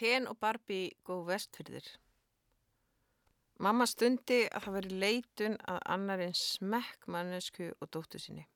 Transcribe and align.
Ken 0.00 0.24
og 0.30 0.38
Barbie 0.40 0.94
góð 1.04 1.26
vestfyrðir. 1.28 1.88
Mamma 3.60 3.84
stundi 3.84 4.46
að 4.48 4.62
það 4.64 4.76
veri 4.78 5.00
leitun 5.02 5.56
að 5.68 5.80
annarinn 5.92 6.38
smekk 6.40 7.04
mannesku 7.12 7.66
og 7.74 7.90
dóttu 7.92 8.16
sinni. 8.22 8.46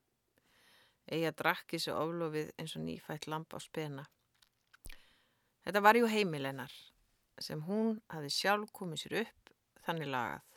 Eða 1.04 1.34
drakki 1.36 1.76
sér 1.84 1.98
oflofið 2.00 2.54
eins 2.56 2.76
og 2.78 2.86
nýfætt 2.86 3.28
lamp 3.28 3.52
á 3.52 3.60
spena. 3.60 4.06
Þetta 5.66 5.82
var 5.84 6.00
jú 6.00 6.08
heimilennar 6.08 6.72
sem 7.44 7.60
hún 7.68 8.00
hafi 8.14 8.32
sjálf 8.32 8.72
komið 8.72 9.02
sér 9.02 9.16
upp 9.20 9.52
þannig 9.84 10.12
lagað. 10.16 10.48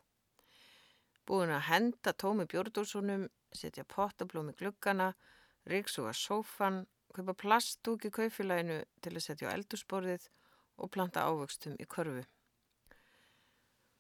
Búin 1.27 1.51
að 1.51 1.67
henda 1.67 2.15
tómi 2.15 2.47
björndúrsunum, 2.47 3.27
setja 3.51 3.83
pottablóm 3.83 4.53
í 4.53 4.55
gluggana, 4.55 5.11
ríksuga 5.67 6.15
sófan, 6.15 6.85
kaupa 7.11 7.35
plastúk 7.35 8.07
í 8.07 8.15
kaufélaginu 8.21 8.85
til 9.03 9.17
að 9.17 9.25
setja 9.27 9.51
á 9.51 9.55
eldursporðið 9.59 10.31
og 10.77 10.91
planta 10.93 11.25
ávöxtum 11.27 11.75
í 11.81 11.85
körfu. 11.89 12.23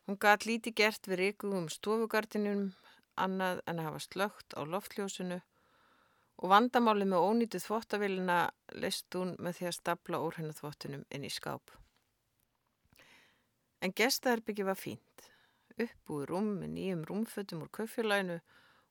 Hún 0.07 0.19
gæt 0.23 0.45
líti 0.47 0.71
gert 0.71 1.07
við 1.09 1.19
ríkugum 1.21 1.67
stofugartinum, 1.73 2.69
annað 3.17 3.61
en 3.67 3.81
að 3.81 3.87
hafa 3.89 4.03
slögt 4.05 4.55
á 4.55 4.61
loftljósunu 4.63 5.41
og 6.37 6.51
vandamáli 6.53 7.07
með 7.09 7.25
ónýtið 7.27 7.65
þvóttavillina 7.65 8.37
leist 8.77 9.17
hún 9.17 9.33
með 9.41 9.57
því 9.57 9.67
að 9.69 9.77
stapla 9.79 10.21
úr 10.21 10.37
hennu 10.37 10.53
þvóttunum 10.53 11.03
inn 11.09 11.25
í 11.25 11.33
skáp. 11.33 11.73
En 13.81 13.93
gestaherbyggi 13.93 14.65
var 14.65 14.77
fínt, 14.77 15.27
uppbúið 15.77 16.29
rúm 16.29 16.53
með 16.61 16.73
nýjum 16.77 17.03
rúmfötum 17.09 17.65
úr 17.65 17.73
kaufélaginu 17.73 18.39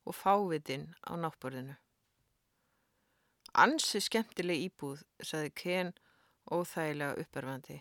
og 0.06 0.14
fávitinn 0.14 0.90
á 1.06 1.14
náttborðinu. 1.18 1.74
Ansi 3.56 4.02
skemmtileg 4.04 4.66
íbúð, 4.68 5.00
saði 5.22 5.50
Ken 5.56 5.94
óþægilega 6.52 7.18
upperfandi. 7.22 7.78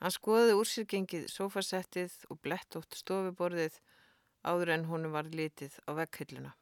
Hann 0.00 0.14
skoði 0.14 0.54
úr 0.56 0.68
sér 0.68 0.86
gengið 0.88 1.26
sofasettið 1.28 2.14
og 2.32 2.40
blettótt 2.44 2.96
stofuborðið 2.96 3.80
áður 4.48 4.72
en 4.76 4.86
honum 4.88 5.12
var 5.16 5.28
litið 5.28 5.76
á 5.84 5.90
vekkhylluna. 5.98 6.52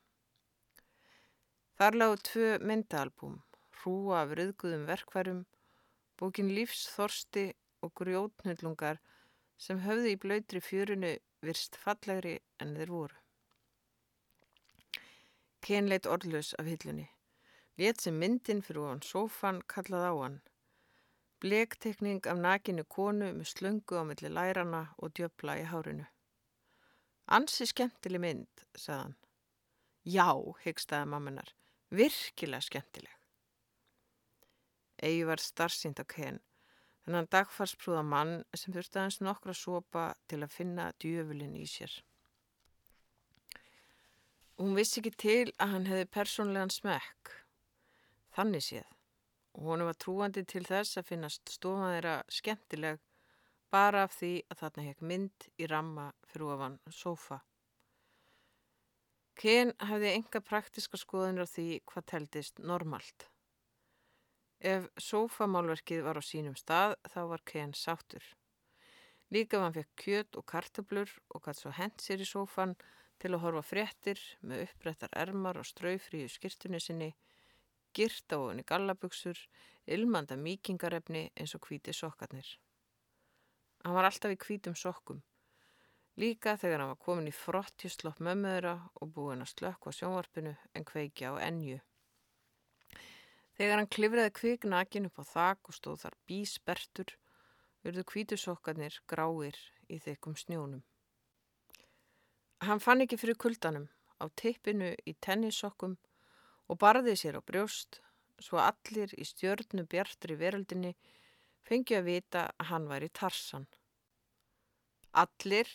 Þar 1.78 1.98
lág 2.00 2.16
tvö 2.26 2.48
myndaalbúm, 2.66 3.36
hrúa 3.78 4.24
af 4.24 4.34
rauðguðum 4.34 4.88
verkværum, 4.88 5.44
bókin 6.18 6.50
Lífsþorsti 6.56 7.52
og 7.86 7.94
grjótnullungar 8.00 8.98
sem 9.58 9.84
höfðu 9.84 10.14
í 10.14 10.18
blöytri 10.18 10.62
fjörunu 10.62 11.12
virst 11.46 11.78
fallegri 11.78 12.38
en 12.58 12.74
þeir 12.74 12.94
voru. 12.94 13.20
Ken 15.62 15.90
leitt 15.90 16.06
orðlös 16.10 16.54
af 16.58 16.66
hillunni. 16.66 17.06
Létt 17.78 18.00
sem 18.02 18.16
myndin 18.18 18.58
fyrir 18.66 18.82
ofan 18.82 19.00
sófan 19.06 19.58
kallað 19.70 20.06
á 20.10 20.12
hann. 20.18 20.38
Blektekning 21.38 22.24
af 22.26 22.40
nakinu 22.42 22.82
konu 22.90 23.28
með 23.36 23.52
slöngu 23.52 24.00
á 24.00 24.02
milli 24.08 24.32
lærana 24.34 24.80
og 24.98 25.12
djöbla 25.14 25.54
í 25.60 25.68
hárinu. 25.70 26.08
Ansi 27.30 27.68
skemmtileg 27.70 28.24
mynd, 28.24 28.64
sagðan. 28.74 29.14
Já, 30.02 30.26
hyggstaði 30.64 31.12
mammanar, 31.12 31.54
virkilega 31.94 32.66
skemmtileg. 32.66 33.14
Egi 34.98 35.24
var 35.30 35.38
starfsýnd 35.38 36.02
á 36.02 36.04
Ken, 36.10 36.42
þennan 37.06 37.30
dagfarsprúða 37.30 38.02
mann 38.02 38.38
sem 38.58 38.74
þurfti 38.74 38.98
aðeins 38.98 39.22
nokkra 39.22 39.54
sopa 39.54 40.08
til 40.26 40.42
að 40.42 40.56
finna 40.56 40.90
djöfulin 40.98 41.54
í 41.54 41.66
sér. 41.70 42.00
Hún 44.58 44.74
vissi 44.74 44.98
ekki 44.98 45.14
til 45.14 45.52
að 45.62 45.76
hann 45.76 45.92
hefði 45.92 46.14
persónlegan 46.18 46.74
smekk 46.74 47.38
þannig 48.38 48.64
séð 48.70 48.94
og 49.58 49.64
hún 49.66 49.82
var 49.88 49.96
trúandi 49.98 50.44
til 50.46 50.62
þess 50.66 51.00
að 51.00 51.08
finnast 51.10 51.50
stofan 51.50 51.90
þeirra 51.96 52.16
skemmtileg 52.30 53.00
bara 53.74 54.04
af 54.06 54.14
því 54.14 54.32
að 54.48 54.60
þarna 54.62 54.84
hekk 54.86 55.00
mynd 55.10 55.46
í 55.58 55.68
ramma 55.68 56.04
fyrir 56.30 56.52
ofan 56.54 56.76
sofa. 56.94 57.40
Ken 59.38 59.74
hafði 59.90 60.14
enga 60.14 60.40
praktiska 60.42 60.98
skoðunir 60.98 61.46
á 61.46 61.48
því 61.50 61.66
hvað 61.90 62.06
teldist 62.12 62.62
normalt. 62.62 63.28
Ef 64.58 64.88
sofamálverkið 64.98 66.02
var 66.06 66.18
á 66.18 66.22
sínum 66.24 66.56
stað 66.58 66.96
þá 67.12 67.20
var 67.32 67.44
Ken 67.46 67.74
sáttur. 67.74 68.24
Líka 69.30 69.58
var 69.58 69.68
hann 69.68 69.76
fekk 69.76 69.92
kjöt 70.02 70.38
og 70.40 70.46
kartablur 70.48 71.10
og 71.34 71.44
gætt 71.44 71.60
svo 71.60 71.74
hent 71.76 72.02
sér 72.02 72.24
í 72.24 72.26
sofan 72.26 72.74
til 73.18 73.34
að 73.34 73.42
horfa 73.44 73.66
fréttir 73.66 74.22
með 74.40 74.64
upprættar 74.68 75.14
ermar 75.18 75.58
og 75.60 75.66
straufríu 75.68 76.30
skirtunni 76.32 76.80
sinni 76.82 77.12
girt 77.98 78.34
á 78.34 78.38
henni 78.38 78.64
gallabugsur, 78.66 79.38
ilmanda 79.86 80.36
mýkingarefni 80.38 81.24
eins 81.34 81.54
og 81.58 81.66
hvíti 81.66 81.94
sokkarnir. 81.96 82.48
Hann 83.84 83.96
var 83.96 84.08
alltaf 84.08 84.34
í 84.34 84.38
hvítum 84.42 84.76
sokkum, 84.78 85.20
líka 86.18 86.56
þegar 86.60 86.82
hann 86.82 86.92
var 86.92 87.02
komin 87.04 87.30
í 87.30 87.34
frottjuslopp 87.34 88.22
mömmuðra 88.24 88.74
og 89.00 89.12
búin 89.14 89.44
að 89.44 89.52
slökka 89.54 89.94
sjónvarpinu 89.94 90.54
en 90.74 90.86
kveikja 90.88 91.34
á 91.34 91.42
ennju. 91.48 91.78
Þegar 93.58 93.80
hann 93.80 93.90
klifraði 93.90 94.34
kviknakin 94.38 95.08
upp 95.08 95.18
á 95.18 95.24
þak 95.34 95.70
og 95.70 95.74
stóð 95.74 96.02
þar 96.04 96.16
bísbertur, 96.30 97.14
verðu 97.82 98.04
hvítu 98.12 98.38
sokkarnir 98.38 99.00
gráir 99.10 99.58
í 99.90 99.98
þeikum 100.02 100.36
snjónum. 100.38 100.84
Hann 102.62 102.82
fann 102.82 103.02
ekki 103.02 103.18
fyrir 103.18 103.38
kuldanum 103.38 103.88
á 104.18 104.26
tippinu 104.34 104.92
í 105.06 105.14
tennissokkum 105.22 105.96
og 106.68 106.78
barði 106.80 107.16
sér 107.16 107.40
á 107.40 107.42
brjóst 107.42 108.00
svo 108.42 108.60
allir 108.62 109.12
í 109.18 109.26
stjörnu 109.26 109.84
bjartri 109.90 110.36
veröldinni 110.38 110.94
fengi 111.66 111.98
að 111.98 112.08
vita 112.08 112.44
að 112.56 112.70
hann 112.70 112.88
væri 112.90 113.10
tarsan. 113.12 113.66
Allir, 115.12 115.68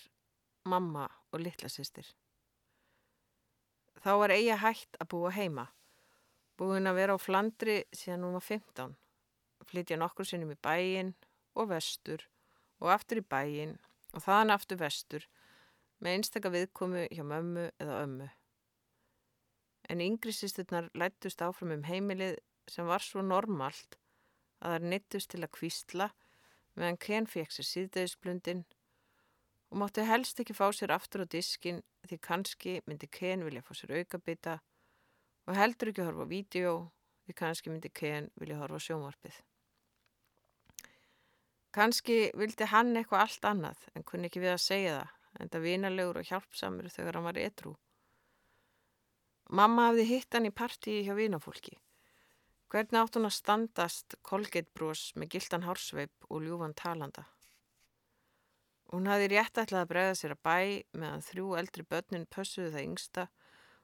mamma 0.65 1.07
og 1.33 1.43
litla 1.43 1.69
sýstir. 1.69 2.07
Þá 4.03 4.11
var 4.19 4.33
eiga 4.35 4.57
hægt 4.59 4.97
að 4.99 5.09
búa 5.13 5.31
heima. 5.33 5.67
Búin 6.59 6.87
að 6.87 6.99
vera 6.99 7.15
á 7.17 7.19
Flandri 7.19 7.83
síðan 7.95 8.27
hún 8.27 8.37
var 8.37 8.45
15. 8.45 8.95
Flytja 9.69 9.97
nokkur 9.97 10.27
sinnum 10.27 10.53
í 10.53 10.59
bæin 10.59 11.13
og 11.55 11.69
vestur 11.71 12.25
og 12.83 12.91
aftur 12.93 13.21
í 13.21 13.25
bæin 13.25 13.77
og 14.13 14.25
þaðan 14.25 14.53
aftur 14.53 14.79
vestur 14.81 15.27
með 16.03 16.17
einstakka 16.17 16.51
viðkomu 16.53 17.07
hjá 17.09 17.23
mömmu 17.25 17.69
eða 17.81 18.01
ömmu 18.03 18.27
en 19.93 20.01
yngri 20.01 20.33
sýsturnar 20.33 20.89
lættust 20.97 21.43
áfram 21.45 21.75
um 21.77 21.85
heimilið 21.87 22.39
sem 22.71 22.87
var 22.89 23.03
svo 23.05 23.21
normalt 23.21 23.97
að 24.63 24.77
þær 24.77 24.87
nittust 24.93 25.31
til 25.33 25.43
að 25.43 25.53
kvísla 25.57 26.09
meðan 26.79 26.99
Ken 27.05 27.29
fekk 27.29 27.53
sér 27.53 27.69
síðdegisblundin 27.69 28.63
og 29.73 29.79
mátti 29.81 30.05
helst 30.07 30.39
ekki 30.41 30.55
fá 30.57 30.65
sér 30.73 30.93
aftur 30.95 31.25
á 31.25 31.27
diskin 31.29 31.81
því 32.07 32.19
kannski 32.27 32.75
myndi 32.87 33.09
Ken 33.11 33.45
vilja 33.45 33.63
fá 33.65 33.73
sér 33.77 33.95
aukabita 33.99 34.59
og 35.47 35.57
heldur 35.57 35.91
ekki 35.91 36.05
horfa 36.05 36.27
vídeo 36.29 36.75
því 37.25 37.37
kannski 37.39 37.73
myndi 37.73 37.91
Ken 37.93 38.29
vilja 38.39 38.59
horfa 38.59 38.79
sjónvarpið. 38.83 39.35
Kannski 41.73 42.17
vildi 42.37 42.67
hann 42.69 42.93
eitthvað 42.95 43.25
allt 43.25 43.49
annað 43.49 43.85
en 43.93 44.05
kunni 44.05 44.29
ekki 44.29 44.43
við 44.43 44.53
að 44.53 44.65
segja 44.65 44.97
það 44.99 45.41
en 45.41 45.49
það 45.49 45.65
vinalegur 45.65 46.19
og 46.21 46.27
hjálpsamur 46.29 46.89
þegar 46.93 47.17
hann 47.17 47.27
var 47.27 47.39
edru. 47.41 47.73
Mamma 49.53 49.91
hafði 49.91 50.03
hitt 50.09 50.33
hann 50.33 50.47
í 50.49 50.49
partíi 50.49 51.03
hjá 51.05 51.13
vinafólki. 51.13 51.75
Hvernig 52.73 52.97
átt 52.97 53.17
hún 53.19 53.27
að 53.27 53.35
standast 53.35 54.15
kolgeitbrós 54.25 55.11
með 55.13 55.35
gildan 55.35 55.65
hársveip 55.67 56.25
og 56.25 56.39
ljúfan 56.41 56.71
talanda? 56.73 57.27
Hún 58.89 59.05
hafði 59.05 59.27
rétt 59.35 59.59
ætlað 59.61 59.83
að 59.83 59.91
bregða 59.91 60.15
sér 60.17 60.33
að 60.33 60.41
bæ 60.47 60.57
meðan 60.97 61.25
þrjú 61.27 61.51
eldri 61.59 61.85
börnin 61.85 62.25
pössuðu 62.33 62.71
það 62.73 62.87
yngsta 62.87 63.25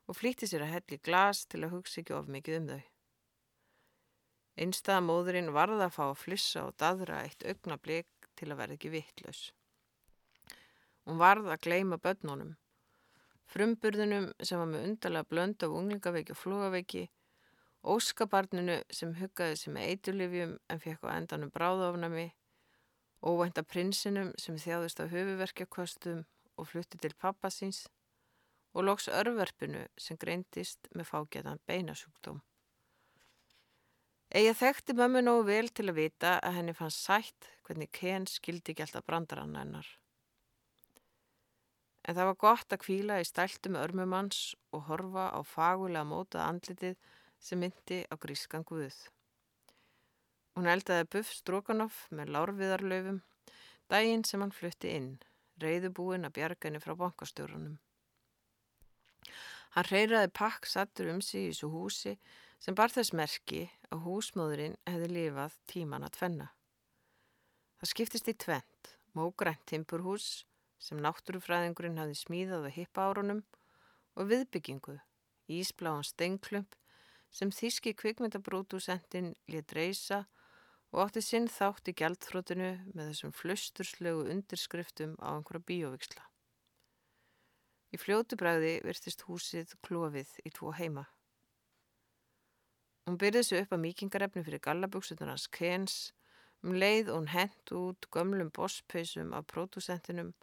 og 0.10 0.18
flýtti 0.18 0.50
sér 0.50 0.66
að 0.66 0.74
helli 0.74 0.98
glas 1.06 1.44
til 1.46 1.62
að 1.62 1.76
hugsa 1.76 2.02
ekki 2.02 2.16
of 2.18 2.32
mikið 2.34 2.58
um 2.58 2.70
þau. 2.72 2.82
Einstaða 4.66 5.04
móðurinn 5.06 5.52
varða 5.54 5.86
að 5.86 5.96
fá 6.00 6.04
að 6.08 6.22
flissa 6.24 6.64
og 6.66 6.74
dadra 6.82 7.20
eitt 7.28 7.46
augnablík 7.46 8.32
til 8.42 8.50
að 8.50 8.64
verða 8.64 8.80
ekki 8.80 8.94
vittlaus. 8.96 9.44
Hún 11.06 11.22
varða 11.22 11.54
að 11.54 11.64
gleima 11.68 12.02
börnunum 12.02 12.58
frumburðunum 13.50 14.30
sem 14.46 14.60
var 14.62 14.70
með 14.70 14.86
undarlega 14.88 15.30
blönd 15.30 15.66
af 15.66 15.76
unglingaveiki 15.80 16.36
og 16.36 16.40
flúgaveiki, 16.40 17.06
óskabarninu 17.84 18.80
sem 18.94 19.16
huggaði 19.18 19.56
sig 19.58 19.74
með 19.74 19.94
eitulifjum 19.94 20.58
en 20.70 20.84
fekk 20.84 21.08
á 21.08 21.10
endanum 21.16 21.54
bráðofnami, 21.56 22.28
óvænta 23.26 23.64
prinsinum 23.66 24.34
sem 24.40 24.60
þjáðist 24.60 25.02
á 25.02 25.12
höfuverkjakostum 25.12 26.26
og 26.60 26.68
flutti 26.68 27.00
til 27.02 27.16
pappasins 27.20 27.88
og 28.74 28.86
loks 28.86 29.10
örverfinu 29.10 29.88
sem 29.98 30.20
greindist 30.20 30.92
með 30.96 31.10
fágætan 31.10 31.62
beinasjúkdóm. 31.68 32.42
Egi 34.30 34.52
þekkti 34.54 34.94
mömmu 34.94 35.24
nógu 35.26 35.48
vel 35.48 35.72
til 35.74 35.88
að 35.90 36.04
vita 36.04 36.36
að 36.46 36.60
henni 36.60 36.76
fann 36.78 36.94
sætt 36.94 37.50
hvernig 37.66 37.90
Ken 37.98 38.28
skildi 38.30 38.76
ekki 38.76 38.86
alltaf 38.86 39.08
brandaranna 39.08 39.64
hennar. 39.64 39.90
En 42.10 42.18
það 42.18 42.30
var 42.32 42.38
gott 42.42 42.74
að 42.74 42.82
kvíla 42.82 43.20
í 43.22 43.26
stæltum 43.28 43.76
örmumanns 43.78 44.56
og 44.74 44.88
horfa 44.88 45.28
á 45.30 45.40
fagulega 45.46 46.08
mótað 46.10 46.48
andlitið 46.48 46.96
sem 47.38 47.62
myndi 47.62 48.00
á 48.10 48.18
grískan 48.18 48.66
guð. 48.66 48.98
Hún 50.58 50.66
eldaði 50.74 51.06
buff 51.14 51.36
strókanoff 51.38 52.08
með 52.10 52.34
lárviðarlaufum 52.34 53.22
daginn 53.94 54.26
sem 54.26 54.42
hann 54.42 54.56
flutti 54.56 54.96
inn, 54.98 55.14
reyðubúin 55.62 56.26
að 56.26 56.36
bjarga 56.40 56.70
henni 56.70 56.82
frá 56.82 56.96
bankastjórunum. 56.98 57.78
Hann 59.78 59.90
reyraði 59.92 60.34
pakk 60.34 60.66
sattur 60.66 61.14
um 61.14 61.22
sig 61.22 61.52
í 61.52 61.56
svo 61.56 61.70
húsi 61.74 62.16
sem 62.58 62.74
bar 62.74 62.90
þess 62.90 63.14
merki 63.14 63.68
að 63.94 64.06
húsmóðurinn 64.08 64.78
hefði 64.90 65.14
lifað 65.14 65.58
tíman 65.70 66.10
að 66.10 66.16
tvenna. 66.18 66.52
Það 67.78 67.94
skiptist 67.94 68.34
í 68.34 68.36
tvent, 68.36 68.96
mógrænt 69.14 69.62
timpurhús 69.70 70.49
sem 70.80 71.00
náttúrufræðingurinn 71.04 72.00
hafði 72.00 72.18
smíðað 72.18 72.68
á 72.68 72.76
hippa 72.76 73.08
árunum 73.10 73.44
og 74.16 74.30
viðbyggingu, 74.32 74.98
ísbláan 75.52 76.06
stengklump 76.08 76.76
sem 77.32 77.52
þíski 77.54 77.94
kvikmyndabrótusendin 78.00 79.34
létt 79.52 79.76
reysa 79.78 80.24
og 80.90 81.04
átti 81.06 81.22
sinn 81.22 81.48
þátt 81.52 81.92
í 81.92 81.96
gjaldfrótinu 82.00 82.72
með 82.96 83.12
þessum 83.12 83.36
flusturslegu 83.36 84.26
undirskriftum 84.34 85.16
á 85.22 85.36
einhverja 85.36 85.66
bíóviksla. 85.70 86.26
Í 87.94 87.98
fljótu 87.98 88.38
bræði 88.38 88.80
virtist 88.86 89.26
húsið 89.28 89.74
klófið 89.86 90.34
í 90.46 90.54
tvo 90.54 90.74
heima. 90.78 91.06
Hún 93.06 93.18
byrði 93.22 93.42
sig 93.46 93.64
upp 93.64 93.74
að 93.74 93.84
míkingarefni 93.86 94.44
fyrir 94.46 94.62
gallabúksutunars 94.66 95.48
hans 95.48 95.54
Kens 95.54 95.96
um 96.62 96.76
leið 96.76 97.10
og 97.10 97.22
hún 97.22 97.32
hent 97.34 97.74
út 97.74 98.10
gömlum 98.14 98.52
bosspeisum 98.54 99.34
af 99.34 99.48
pródusentinum 99.50 100.34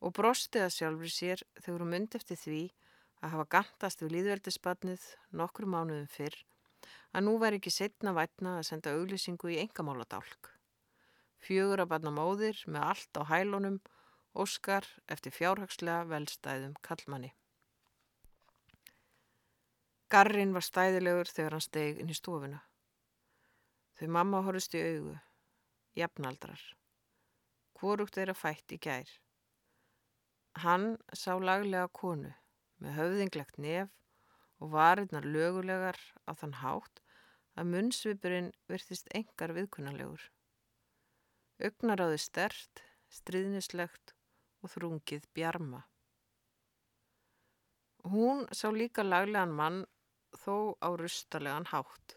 og 0.00 0.14
brosti 0.16 0.62
að 0.64 0.74
sjálfur 0.76 1.12
sér 1.12 1.42
þegar 1.60 1.84
hún 1.84 1.92
myndi 1.94 2.20
eftir 2.20 2.40
því 2.40 2.62
að 3.20 3.34
hafa 3.34 3.50
gantast 3.56 4.02
við 4.02 4.14
líðveldisbarnið 4.16 5.06
nokkru 5.36 5.68
mánuðum 5.68 6.08
fyrr 6.10 6.38
að 7.12 7.26
nú 7.26 7.36
væri 7.42 7.58
ekki 7.60 7.72
setna 7.74 8.14
vætna 8.16 8.56
að 8.58 8.68
senda 8.70 8.94
auglýsingu 8.96 9.50
í 9.52 9.58
engamáladálk. 9.64 10.52
Fjögur 11.40 11.82
að 11.82 11.90
barna 11.92 12.12
móðir 12.14 12.60
með 12.68 12.86
allt 12.92 13.20
á 13.20 13.22
hælunum 13.32 13.80
Óskar 14.30 14.86
eftir 15.10 15.34
fjárhagslega 15.34 16.04
velstæðum 16.06 16.76
kallmanni. 16.86 17.32
Garrin 20.10 20.54
var 20.54 20.62
stæðilegur 20.62 21.30
þegar 21.30 21.56
hann 21.56 21.64
steg 21.64 21.98
inn 21.98 22.12
í 22.12 22.18
stofuna. 22.18 22.60
Þau 23.98 24.06
mamma 24.16 24.42
horfist 24.46 24.76
í 24.78 24.82
augu, 24.82 25.16
jafnaldrar. 25.98 26.62
Hvorugt 27.74 28.18
er 28.22 28.30
að 28.30 28.38
fætt 28.38 28.74
í 28.74 28.78
gær. 28.78 29.10
Hann 30.58 30.96
sá 31.14 31.36
laglega 31.38 31.86
konu 31.94 32.32
með 32.82 32.96
höfðinglegt 32.96 33.58
nef 33.62 33.92
og 34.58 34.72
varirnar 34.74 35.24
lögulegar 35.24 35.98
á 36.26 36.34
þann 36.34 36.58
hátt 36.60 37.02
að 37.54 37.70
munnsvipurinn 37.74 38.50
virtist 38.68 39.08
engar 39.14 39.54
viðkunnalegur. 39.54 40.22
Ögnaráði 41.60 42.18
stert, 42.18 42.82
stríðnislegt 43.12 44.14
og 44.64 44.72
þrungið 44.74 45.26
bjarma. 45.36 45.84
Hún 48.10 48.46
sá 48.56 48.70
líka 48.72 49.04
laglegan 49.04 49.52
mann 49.52 49.84
þó 50.40 50.76
á 50.80 50.88
rustalegan 50.96 51.68
hátt. 51.68 52.16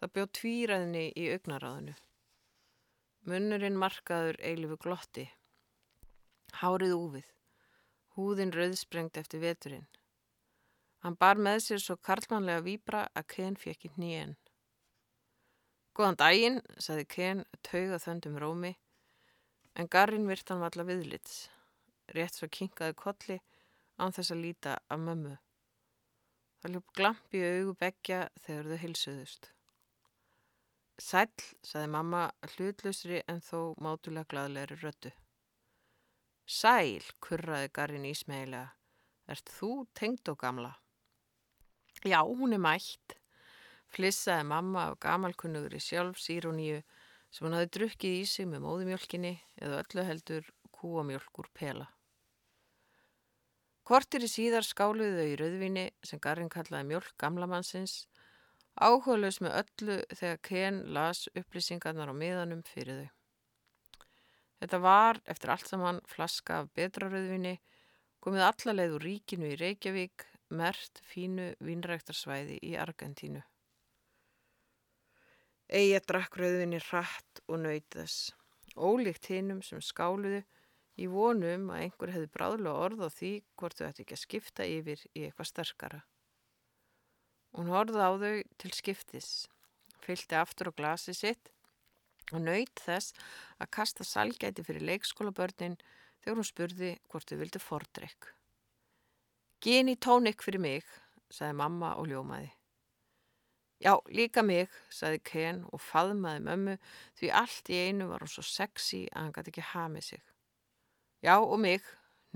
Það 0.00 0.12
bjóð 0.14 0.30
tvíraðni 0.38 1.04
í 1.18 1.26
augnaráðinu. 1.34 1.96
Munnurinn 3.28 3.76
markaður 3.76 4.38
eilifu 4.40 4.78
glotti. 4.80 5.26
Hárið 6.58 6.96
úfið. 6.96 7.30
Húðin 8.16 8.52
rauðsprengt 8.52 9.16
eftir 9.20 9.40
veturinn. 9.44 9.86
Hann 11.00 11.16
bar 11.16 11.38
með 11.40 11.62
sér 11.64 11.80
svo 11.80 11.96
karlmannlega 11.96 12.64
výbra 12.66 13.06
að 13.16 13.28
Ken 13.34 13.56
fekk 13.56 13.86
í 13.88 13.90
nýjen. 13.96 14.36
Góðan 15.96 16.18
daginn, 16.20 16.58
saði 16.78 17.06
Ken, 17.08 17.44
tauga 17.62 17.98
þöndum 18.02 18.38
rómi 18.40 18.74
en 19.74 19.88
garrin 19.88 20.28
virt 20.28 20.50
hann 20.50 20.62
valla 20.62 20.84
viðlits. 20.86 21.46
Rétt 22.14 22.36
svo 22.36 22.48
kinkaði 22.50 22.96
kolli 22.98 23.38
án 24.00 24.12
þess 24.16 24.34
að 24.34 24.42
líta 24.44 24.74
af 24.90 25.00
mömmu. 25.00 25.36
Það 26.60 26.74
ljóp 26.74 26.92
glamp 26.98 27.36
í 27.36 27.42
augu 27.46 27.74
begja 27.80 28.20
þegar 28.44 28.70
þau 28.70 28.80
hilsuðust. 28.84 29.50
Sæl, 31.00 31.30
saði 31.64 31.88
mamma 31.94 32.26
hlutlusri 32.52 33.22
en 33.24 33.40
þó 33.40 33.72
mátulega 33.80 34.28
gladlegri 34.28 34.76
röttu. 34.82 35.12
Sæl, 36.50 37.04
kurraði 37.22 37.68
garrin 37.70 38.06
ísmægilega. 38.08 38.72
Erst 39.30 39.52
þú 39.54 39.84
tengd 39.94 40.26
og 40.32 40.38
gamla? 40.40 40.72
Já, 42.02 42.24
hún 42.26 42.56
er 42.56 42.58
mætt. 42.58 43.14
Flissaði 43.94 44.48
mamma 44.50 44.88
af 44.90 44.96
gamalkunnugur 45.04 45.76
í 45.78 45.82
sjálfsíroníu 45.84 46.80
sem 47.30 47.46
hann 47.46 47.54
hafi 47.54 47.70
drukkið 47.76 48.16
í 48.16 48.24
sig 48.32 48.48
með 48.50 48.64
móðumjölkinni 48.64 49.32
eða 49.62 49.84
öllu 49.84 50.06
heldur 50.08 50.50
kúamjölk 50.74 51.42
úr 51.44 51.50
pela. 51.54 51.86
Kortir 53.86 54.26
í 54.26 54.32
síðar 54.34 54.66
skáluðu 54.66 55.20
þau 55.20 55.30
í 55.30 55.38
rauðvinni 55.38 55.86
sem 56.02 56.22
Garin 56.22 56.50
kallaði 56.50 56.90
mjölk 56.90 57.14
gamlamannsins, 57.22 57.96
áhugaðlaus 58.74 59.38
með 59.38 59.56
öllu 59.62 60.02
þegar 60.10 60.44
Ken 60.50 60.84
las 60.98 61.28
upplýsingarnar 61.30 62.10
á 62.10 62.14
miðanum 62.14 62.66
fyrir 62.66 63.04
þau. 63.04 63.19
Þetta 64.60 64.80
var, 64.84 65.20
eftir 65.24 65.54
allt 65.54 65.68
saman, 65.70 66.02
flaska 66.04 66.60
af 66.60 66.72
betra 66.76 67.08
rauðvinni, 67.08 67.54
komið 68.20 68.44
allalegð 68.44 68.96
úr 68.98 69.06
ríkinu 69.06 69.48
í 69.48 69.56
Reykjavík, 69.56 70.26
mert 70.52 71.00
fínu 71.08 71.54
vínræktarsvæði 71.64 72.58
í 72.68 72.74
Argentínu. 72.82 73.40
Eigi 75.70 76.00
drakk 76.04 76.36
rauðinni 76.36 76.80
hratt 76.90 77.40
og 77.46 77.62
nöytðas. 77.62 78.34
Ólíkt 78.76 79.30
hinnum 79.30 79.62
sem 79.64 79.80
skáluðu 79.80 80.42
í 81.00 81.06
vonum 81.08 81.70
að 81.72 81.84
einhver 81.86 82.12
hefði 82.12 82.30
bráðlega 82.34 82.84
orð 82.84 83.04
á 83.06 83.08
því 83.14 83.30
hvort 83.56 83.78
þau 83.78 83.86
ætti 83.86 84.04
ekki 84.04 84.16
að 84.16 84.24
skipta 84.24 84.66
yfir 84.66 85.04
í 85.14 85.24
eitthvað 85.24 85.50
sterkara. 85.52 86.02
Hún 87.56 87.70
horfði 87.72 88.02
á 88.02 88.10
þau 88.12 88.34
til 88.60 88.72
skiptis, 88.76 89.30
fylgti 90.04 90.36
aftur 90.36 90.70
á 90.70 90.72
glasi 90.76 91.16
sitt 91.16 91.54
og 92.36 92.44
nöyt 92.44 92.82
þess 92.84 93.14
að 93.60 93.72
kasta 93.76 94.06
salgæti 94.06 94.64
fyrir 94.66 94.86
leikskólabörnin 94.88 95.78
þegar 96.20 96.38
hún 96.38 96.48
spurði 96.48 96.92
hvort 97.08 97.30
þau 97.30 97.40
vildi 97.40 97.62
fordrekk. 97.62 98.30
Gini 99.60 99.96
tónik 99.96 100.40
fyrir 100.44 100.62
mig, 100.62 100.86
sagði 101.28 101.58
mamma 101.60 101.94
og 102.00 102.08
ljómaði. 102.08 102.50
Já, 103.80 103.94
líka 104.12 104.42
mig, 104.44 104.68
saði 104.92 105.22
Ken 105.24 105.62
og 105.72 105.80
faðmaði 105.80 106.42
mömmu 106.44 106.74
því 107.16 107.30
allt 107.32 107.70
í 107.72 107.78
einu 107.88 108.10
var 108.10 108.20
hún 108.20 108.28
svo 108.28 108.44
sexy 108.44 109.06
að 109.08 109.22
hann 109.22 109.34
gæti 109.36 109.52
ekki 109.54 109.64
hamið 109.70 110.06
sig. 110.10 110.22
Já, 111.24 111.38
og 111.40 111.56
mig, 111.60 111.86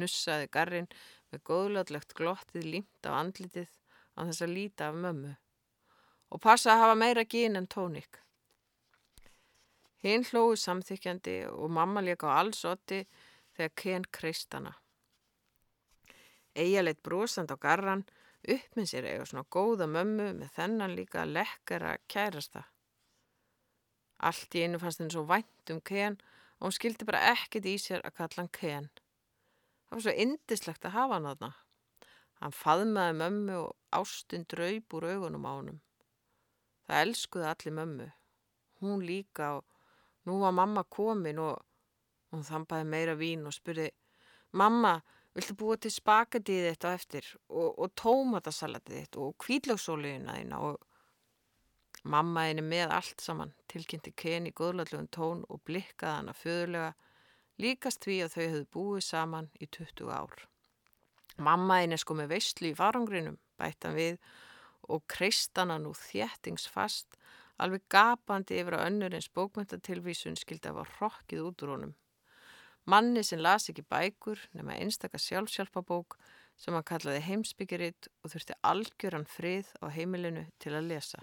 nussaði 0.01 0.49
Garrin 0.53 0.89
með 1.33 1.45
góðlöðlegt 1.51 2.17
glottið 2.17 2.69
límt 2.73 3.09
á 3.09 3.13
andlitið 3.21 3.69
á 4.17 4.21
þess 4.25 4.45
að 4.47 4.55
líta 4.57 4.89
af 4.89 5.01
mömmu. 5.05 5.35
Og 6.33 6.41
passa 6.41 6.73
að 6.73 6.85
hafa 6.87 6.99
meira 7.05 7.29
gín 7.29 7.61
en 7.61 7.69
tónik. 7.69 8.24
Hinn 10.05 10.27
hlóðu 10.29 10.59
samþykjandi 10.61 11.39
og 11.49 11.71
mamma 11.73 12.03
leika 12.05 12.29
á 12.29 12.37
alls 12.43 12.61
otti 12.69 12.99
þegar 13.57 13.71
Ken 13.81 14.05
kreist 14.13 14.53
hana. 14.53 14.75
Eija 16.55 16.83
leitt 16.85 17.01
brosand 17.03 17.49
á 17.49 17.57
Garran 17.57 18.05
upp 18.45 18.77
með 18.77 18.91
sér 18.91 19.09
eiga 19.09 19.25
svona 19.25 19.47
góða 19.49 19.89
mömmu 19.89 20.29
með 20.43 20.53
þennan 20.59 20.97
líka 20.99 21.25
lekkara 21.25 21.97
kærasta. 22.13 22.67
Allt 24.21 24.55
í 24.55 24.67
einu 24.67 24.79
fannst 24.83 25.01
henni 25.01 25.15
svo 25.17 25.25
vænt 25.29 25.73
um 25.73 25.81
Ken 25.81 26.21
og 26.61 26.69
hún 26.69 26.77
skildi 26.77 27.09
bara 27.09 27.25
ekkit 27.33 27.67
í 27.73 27.75
sér 27.81 28.05
að 28.05 28.17
kalla 28.21 28.43
hann 28.43 28.55
Ken. 28.61 28.93
Það 29.89 29.97
var 29.97 30.05
svo 30.05 30.17
indislegt 30.27 30.85
að 30.85 30.97
hafa 30.99 31.17
hann 31.17 31.31
aðna. 31.33 31.53
Hann 32.45 32.55
faðmaði 32.55 33.19
mömmu 33.23 33.61
og 33.63 34.01
ástund 34.03 34.53
draup 34.53 34.97
úr 34.99 35.09
augunum 35.15 35.49
á 35.49 35.53
honum. 35.55 35.81
Það 36.85 37.07
elskuði 37.07 37.49
allir 37.49 37.79
mömmu. 37.81 38.09
Hún 38.85 39.05
líka 39.09 39.55
og 39.57 39.74
nú 40.29 40.39
var 40.41 40.55
mamma 40.57 40.85
komin 40.85 41.41
og 41.43 41.61
hún 42.33 42.47
þampaði 42.47 42.89
meira 42.89 43.15
vín 43.19 43.47
og 43.47 43.55
spurði 43.55 43.91
Mamma, 44.55 45.01
Viltu 45.35 45.57
búa 45.59 45.75
til 45.83 45.91
spagetið 45.91 46.69
þitt 46.69 46.85
á 46.87 46.91
eftir 46.95 47.29
og, 47.51 47.73
og 47.75 47.89
tómatasalatið 47.99 49.01
þitt 49.01 49.17
og 49.19 49.33
kvíðlagsóliðina 49.43 50.37
þína 50.39 50.61
og 50.63 52.05
mammaðinni 52.07 52.63
með 52.63 52.95
allt 52.95 53.25
saman 53.25 53.51
tilkynnti 53.71 54.13
Ken 54.15 54.47
í 54.47 54.53
góðlallegum 54.55 55.09
tón 55.11 55.43
og 55.51 55.63
blikkaði 55.67 56.21
hana 56.21 56.37
föðurlega 56.39 56.93
líkast 57.65 58.07
því 58.07 58.21
að 58.23 58.37
þau 58.37 58.45
hefðu 58.45 58.69
búið 58.77 59.05
saman 59.09 59.51
í 59.59 59.67
20 59.67 60.15
ár. 60.15 60.47
Mammaðinni 61.43 61.99
sko 61.99 62.15
með 62.21 62.31
veistlu 62.37 62.71
í 62.71 62.79
farangrinum 62.79 63.41
bættan 63.59 63.99
við 63.99 64.23
og 64.87 65.03
kreist 65.11 65.59
hana 65.59 65.81
nú 65.83 65.97
þjættingsfast 65.99 67.19
alveg 67.63 67.85
gapandi 67.93 68.59
yfir 68.61 68.79
að 68.79 68.87
önnur 68.89 69.17
eins 69.17 69.29
bókmyndatilvísun 69.37 70.39
skildi 70.41 70.71
að 70.71 70.81
var 70.81 70.95
hrokkið 70.99 71.45
út 71.49 71.65
úr 71.65 71.75
honum. 71.75 71.95
Manni 72.91 73.23
sem 73.25 73.41
las 73.41 73.71
ekki 73.71 73.87
bækur 73.89 74.41
nema 74.53 74.77
einstakar 74.77 75.23
sjálfsjálfabók 75.23 76.19
sem 76.61 76.75
hann 76.77 76.87
kallaði 76.87 77.23
heimsbyggiritt 77.29 78.11
og 78.23 78.35
þurfti 78.35 78.59
algjöran 78.71 79.27
frið 79.29 79.71
á 79.81 79.87
heimilinu 79.95 80.45
til 80.63 80.75
að 80.77 80.91
lesa. 80.93 81.23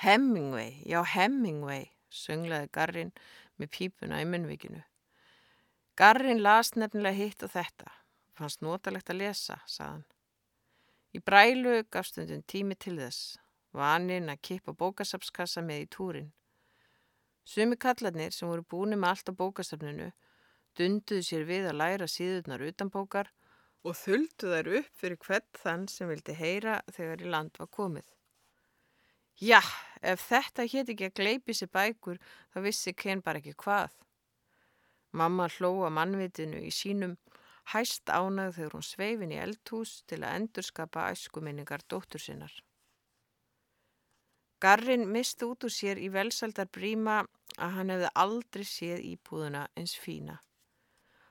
Hemingway, 0.00 0.80
já 0.88 1.02
Hemingway, 1.04 1.90
sönglaði 2.08 2.70
Garrin 2.72 3.12
með 3.60 3.72
pípuna 3.76 4.22
í 4.22 4.28
munnvikinu. 4.28 4.80
Garrin 6.00 6.40
las 6.40 6.72
nefnilega 6.74 7.18
hitt 7.18 7.44
og 7.44 7.52
þetta. 7.52 7.90
Fannst 8.32 8.62
notalegt 8.64 9.12
að 9.12 9.20
lesa, 9.20 9.58
sagðan. 9.68 10.06
Í 11.12 11.20
brælu 11.20 11.82
gaf 11.92 12.08
stundum 12.08 12.40
tími 12.48 12.78
til 12.80 12.96
þess. 12.96 13.36
Vaninn 13.76 14.30
að 14.32 14.42
kippa 14.48 14.74
bókasapskassa 14.74 15.62
með 15.62 15.84
í 15.84 15.90
túrin. 15.94 16.30
Sumi 17.44 17.76
kallarnir 17.80 18.34
sem 18.34 18.48
voru 18.50 18.64
búin 18.66 18.98
með 18.98 19.10
allt 19.12 19.30
á 19.30 19.32
bókasafninu 19.40 20.10
dunduðu 20.78 21.26
sér 21.26 21.46
við 21.48 21.68
að 21.70 21.78
læra 21.80 22.08
síðurnar 22.10 22.64
utanbókar 22.68 23.30
og 23.86 23.96
þuldu 23.96 24.52
þær 24.52 24.70
upp 24.80 24.90
fyrir 25.02 25.20
hvert 25.24 25.60
þann 25.62 25.86
sem 25.88 26.10
vildi 26.10 26.36
heyra 26.36 26.80
þegar 26.92 27.24
í 27.24 27.30
land 27.34 27.58
var 27.58 27.70
komið. 27.74 28.06
Já, 29.40 29.60
ef 30.04 30.26
þetta 30.28 30.66
hétt 30.68 30.92
ekki 30.92 31.08
að 31.08 31.16
gleipi 31.16 31.56
sér 31.56 31.72
bækur 31.72 32.20
þá 32.52 32.58
vissi 32.66 32.92
Ken 32.92 33.22
bara 33.24 33.40
ekki 33.40 33.56
hvað. 33.64 33.94
Mamma 35.16 35.48
hlóa 35.56 35.90
mannvitinu 35.90 36.60
í 36.62 36.70
sínum 36.74 37.16
hæst 37.72 38.10
ánað 38.12 38.58
þegar 38.58 38.76
hún 38.76 38.86
sveifin 38.86 39.32
í 39.34 39.40
eldhús 39.40 40.00
til 40.10 40.20
að 40.22 40.36
endurskapa 40.42 41.08
æskuminningar 41.14 41.86
dóttur 41.88 42.22
sinnar. 42.22 42.52
Garrin 44.60 45.06
misti 45.08 45.46
út 45.48 45.64
úr 45.64 45.72
sér 45.72 45.96
í 45.96 46.10
velsaldar 46.12 46.66
bríma 46.68 47.22
að 47.56 47.70
hann 47.78 47.92
hefði 47.94 48.08
aldrei 48.22 48.64
séð 48.68 48.98
íbúðuna 49.08 49.62
eins 49.80 49.94
fína. 49.96 50.34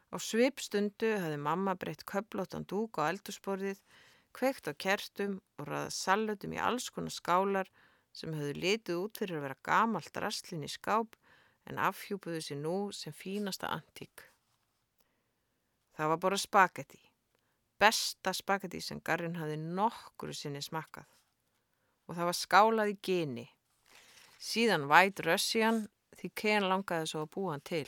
Á 0.09 0.17
svipstundu 0.17 1.11
hefði 1.21 1.37
mamma 1.37 1.75
breytt 1.77 2.07
köplóttan 2.09 2.65
dúk 2.71 2.97
á 2.97 3.05
eldursporðið, 3.11 3.83
kveikt 4.33 4.71
á 4.71 4.73
kertum 4.73 5.35
og 5.61 5.69
ræða 5.69 5.91
salutum 5.93 6.55
í 6.57 6.61
alls 6.69 6.89
konar 6.95 7.13
skálar 7.13 7.69
sem 8.17 8.33
hefðu 8.33 8.55
litið 8.63 9.03
út 9.03 9.21
fyrir 9.21 9.37
að 9.37 9.45
vera 9.45 9.59
gamalt 9.69 10.17
rastlinn 10.25 10.65
í 10.65 10.71
skáp 10.73 11.13
en 11.69 11.77
afhjúpuðu 11.85 12.41
sér 12.41 12.61
nú 12.63 12.75
sem 12.97 13.13
fínasta 13.13 13.69
antík. 13.69 14.25
Það 15.93 16.15
var 16.15 16.23
bara 16.25 16.41
spagetti, 16.41 17.03
besta 17.77 18.33
spagetti 18.33 18.81
sem 18.81 19.05
Garrin 19.05 19.37
hafði 19.37 19.61
nokkru 19.61 20.33
sinni 20.33 20.65
smakkað 20.65 21.05
og 22.09 22.17
það 22.17 22.29
var 22.31 22.37
skálað 22.37 22.91
í 22.91 22.97
geni. 23.05 23.45
Síðan 24.41 24.87
White 24.89 25.23
Russian 25.27 25.83
því 26.17 26.31
Ken 26.41 26.67
langaði 26.67 27.07
svo 27.11 27.23
að 27.23 27.31
búa 27.35 27.53
hann 27.53 27.65
til. 27.69 27.87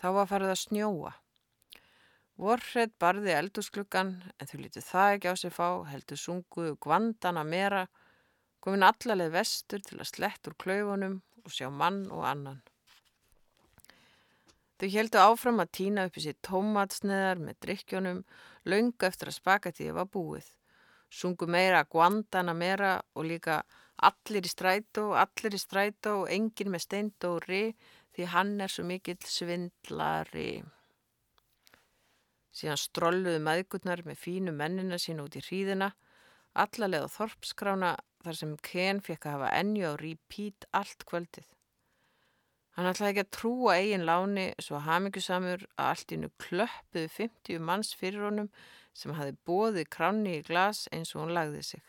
Þá 0.00 0.08
var 0.16 0.28
farið 0.30 0.52
að 0.52 0.60
snjóa. 0.60 1.12
Vorredd 2.40 2.92
barði 3.02 3.34
eldursklugan 3.36 4.12
en 4.40 4.48
þau 4.48 4.58
lítið 4.60 4.86
það 4.86 5.14
ekki 5.14 5.32
á 5.32 5.34
sig 5.36 5.52
fá, 5.52 5.68
heldur 5.90 6.20
sunguðu 6.20 6.76
gvandana 6.80 7.42
mera, 7.44 7.82
komin 8.64 8.86
allaleg 8.86 9.32
vestur 9.34 9.82
til 9.84 9.98
að 10.00 10.12
slett 10.12 10.48
úr 10.48 10.56
klaufunum 10.60 11.18
og 11.44 11.52
sjá 11.52 11.68
mann 11.72 12.06
og 12.08 12.24
annan. 12.28 12.62
Þau 14.80 14.88
heldu 14.94 15.20
áfram 15.20 15.60
að 15.60 15.74
týna 15.76 16.06
upp 16.08 16.16
í 16.16 16.24
sér 16.24 16.38
tómatsneðar 16.46 17.42
með 17.44 17.60
drikkjónum, 17.66 18.24
laungu 18.64 19.08
eftir 19.08 19.28
að 19.28 19.36
spakatíði 19.36 19.96
var 19.98 20.08
búið. 20.08 20.48
Sungu 21.10 21.46
meira 21.50 21.82
gvandana 21.90 22.54
mera 22.54 22.96
og 23.18 23.26
líka 23.26 23.60
Allir 24.00 24.46
í 24.46 24.48
strætó, 24.48 25.10
allir 25.12 25.52
í 25.52 25.60
strætó 25.60 26.22
og 26.22 26.30
enginn 26.32 26.70
með 26.72 26.86
steindóri 26.86 27.64
því 28.16 28.28
hann 28.32 28.54
er 28.64 28.72
svo 28.72 28.86
mikill 28.88 29.18
svindlari. 29.28 30.62
Síðan 32.56 32.80
strolluðu 32.80 33.42
maðgurnar 33.44 34.02
með 34.08 34.22
fínu 34.22 34.54
mennina 34.56 34.96
sín 34.98 35.20
út 35.20 35.36
í 35.36 35.42
hríðina, 35.44 35.90
allalega 36.56 37.12
þorpskrána 37.12 37.92
þar 38.24 38.38
sem 38.40 38.56
Ken 38.64 39.04
fekk 39.04 39.28
að 39.28 39.36
hafa 39.36 39.52
ennju 39.60 39.92
á 39.92 39.94
repeat 40.00 40.66
allt 40.80 41.04
kvöldið. 41.10 41.46
Hann 42.78 42.88
ætlaði 42.88 43.12
ekki 43.12 43.24
að 43.26 43.32
trúa 43.36 43.76
eigin 43.76 44.08
láni 44.08 44.46
svo 44.64 44.80
hafmyggjusamur 44.86 45.66
að 45.76 45.92
allt 45.92 46.12
innu 46.16 46.32
klöppuðu 46.40 47.12
50 47.18 47.64
manns 47.68 47.92
fyrir 48.00 48.24
honum 48.30 48.48
sem 48.96 49.12
hafi 49.16 49.36
bóðið 49.46 49.88
kráni 49.92 50.38
í 50.38 50.44
glas 50.46 50.86
eins 50.94 51.14
og 51.14 51.24
hún 51.24 51.34
lagði 51.36 51.62
sig. 51.72 51.82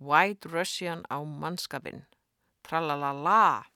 White 0.00 0.48
Russian 0.48 1.04
á 1.12 1.20
mannskapin. 1.24 2.04
Tralalala. 2.64 3.66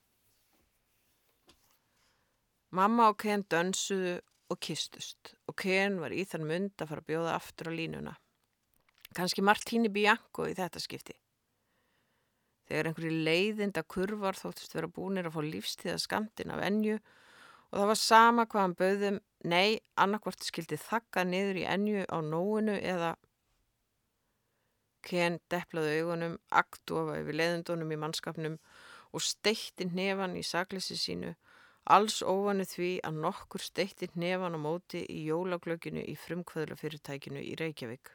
Mamma 2.75 3.11
og 3.12 3.18
Ken 3.23 3.44
dönsuðu 3.50 4.18
og 4.50 4.61
kistust 4.61 5.35
og 5.49 5.56
Ken 5.61 6.00
var 6.02 6.12
í 6.12 6.25
þann 6.28 6.47
mynd 6.49 6.80
að 6.80 6.90
fara 6.90 7.04
að 7.04 7.11
bjóða 7.11 7.35
aftur 7.37 7.71
á 7.71 7.73
línuna. 7.75 8.14
Kanski 9.14 9.44
Martíni 9.47 9.90
Bianco 9.92 10.49
í 10.50 10.56
þetta 10.59 10.80
skipti. 10.83 11.14
Þegar 12.64 12.88
einhverju 12.88 13.25
leiðinda 13.28 13.85
kurvar 13.85 14.38
þóttist 14.38 14.75
vera 14.75 14.88
búinir 14.88 15.28
að 15.28 15.37
fá 15.37 15.42
lífstíða 15.44 16.00
skamtin 16.00 16.52
af 16.54 16.64
ennju 16.64 16.97
og 16.97 17.24
það 17.75 17.90
var 17.90 18.00
sama 18.00 18.47
hvað 18.47 18.64
hann 18.64 18.78
bauðum, 18.78 19.21
nei, 19.50 19.78
annarkvort 20.00 20.45
skildi 20.47 20.78
þakka 20.81 21.25
niður 21.28 21.62
í 21.62 21.69
ennju 21.69 22.04
á 22.09 22.19
nóinu 22.23 22.76
eða 22.81 23.14
Ken 25.04 25.37
deplaði 25.52 25.99
augunum, 26.00 26.38
aktofa 26.49 27.19
yfir 27.21 27.37
leðundunum 27.37 27.90
í 27.93 27.99
mannskapnum 28.00 28.54
og 29.12 29.23
steitti 29.23 29.85
nefan 29.85 30.37
í 30.40 30.45
saklisi 30.47 30.97
sínu, 30.97 31.35
alls 31.93 32.23
óvanu 32.25 32.64
því 32.64 32.90
að 33.04 33.19
nokkur 33.26 33.61
steitti 33.61 34.09
nefan 34.16 34.57
á 34.57 34.61
móti 34.64 35.04
í 35.12 35.26
jólaglöginu 35.28 36.07
í 36.09 36.16
frumkvöðlafyrirtækinu 36.25 37.43
í 37.45 37.52
Reykjavík. 37.61 38.14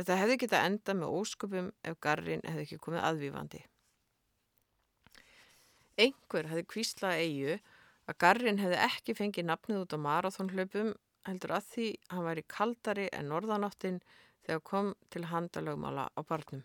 Þetta 0.00 0.18
hefði 0.18 0.38
getað 0.42 0.66
enda 0.66 0.96
með 0.98 1.14
ósköpum 1.20 1.70
ef 1.86 2.00
garrin 2.02 2.42
hefði 2.48 2.66
ekki 2.66 2.80
komið 2.82 3.06
aðvífandi. 3.06 3.62
Einhver 6.00 6.50
hefði 6.50 6.66
kvíslað 6.74 7.22
eigu 7.22 7.60
að 8.10 8.18
garrin 8.24 8.58
hefði 8.58 8.80
ekki 8.86 9.14
fengið 9.14 9.46
nafnið 9.46 9.84
út 9.84 9.94
á 9.94 9.98
marathónhlaupum 10.06 10.90
heldur 11.28 11.54
að 11.54 11.68
því 11.74 11.88
hann 12.10 12.26
væri 12.26 12.44
kaldari 12.56 13.06
en 13.14 13.30
norðanáttin 13.30 14.00
þegar 14.46 14.62
kom 14.70 14.94
til 15.12 15.26
handalögmála 15.30 16.08
á 16.10 16.20
barnum. 16.26 16.64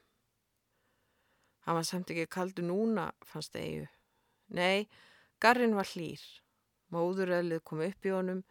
Hann 1.66 1.78
var 1.80 1.86
samt 1.86 2.12
ekki 2.14 2.28
kaldu 2.30 2.64
núna, 2.66 3.12
fannst 3.26 3.56
eigu. 3.58 3.88
Nei, 4.54 4.88
garrin 5.42 5.76
var 5.76 5.90
hlýr. 5.90 6.22
Móðuröðlið 6.94 7.64
kom 7.66 7.82
upp 7.82 8.06
í 8.06 8.14
honum 8.14 8.44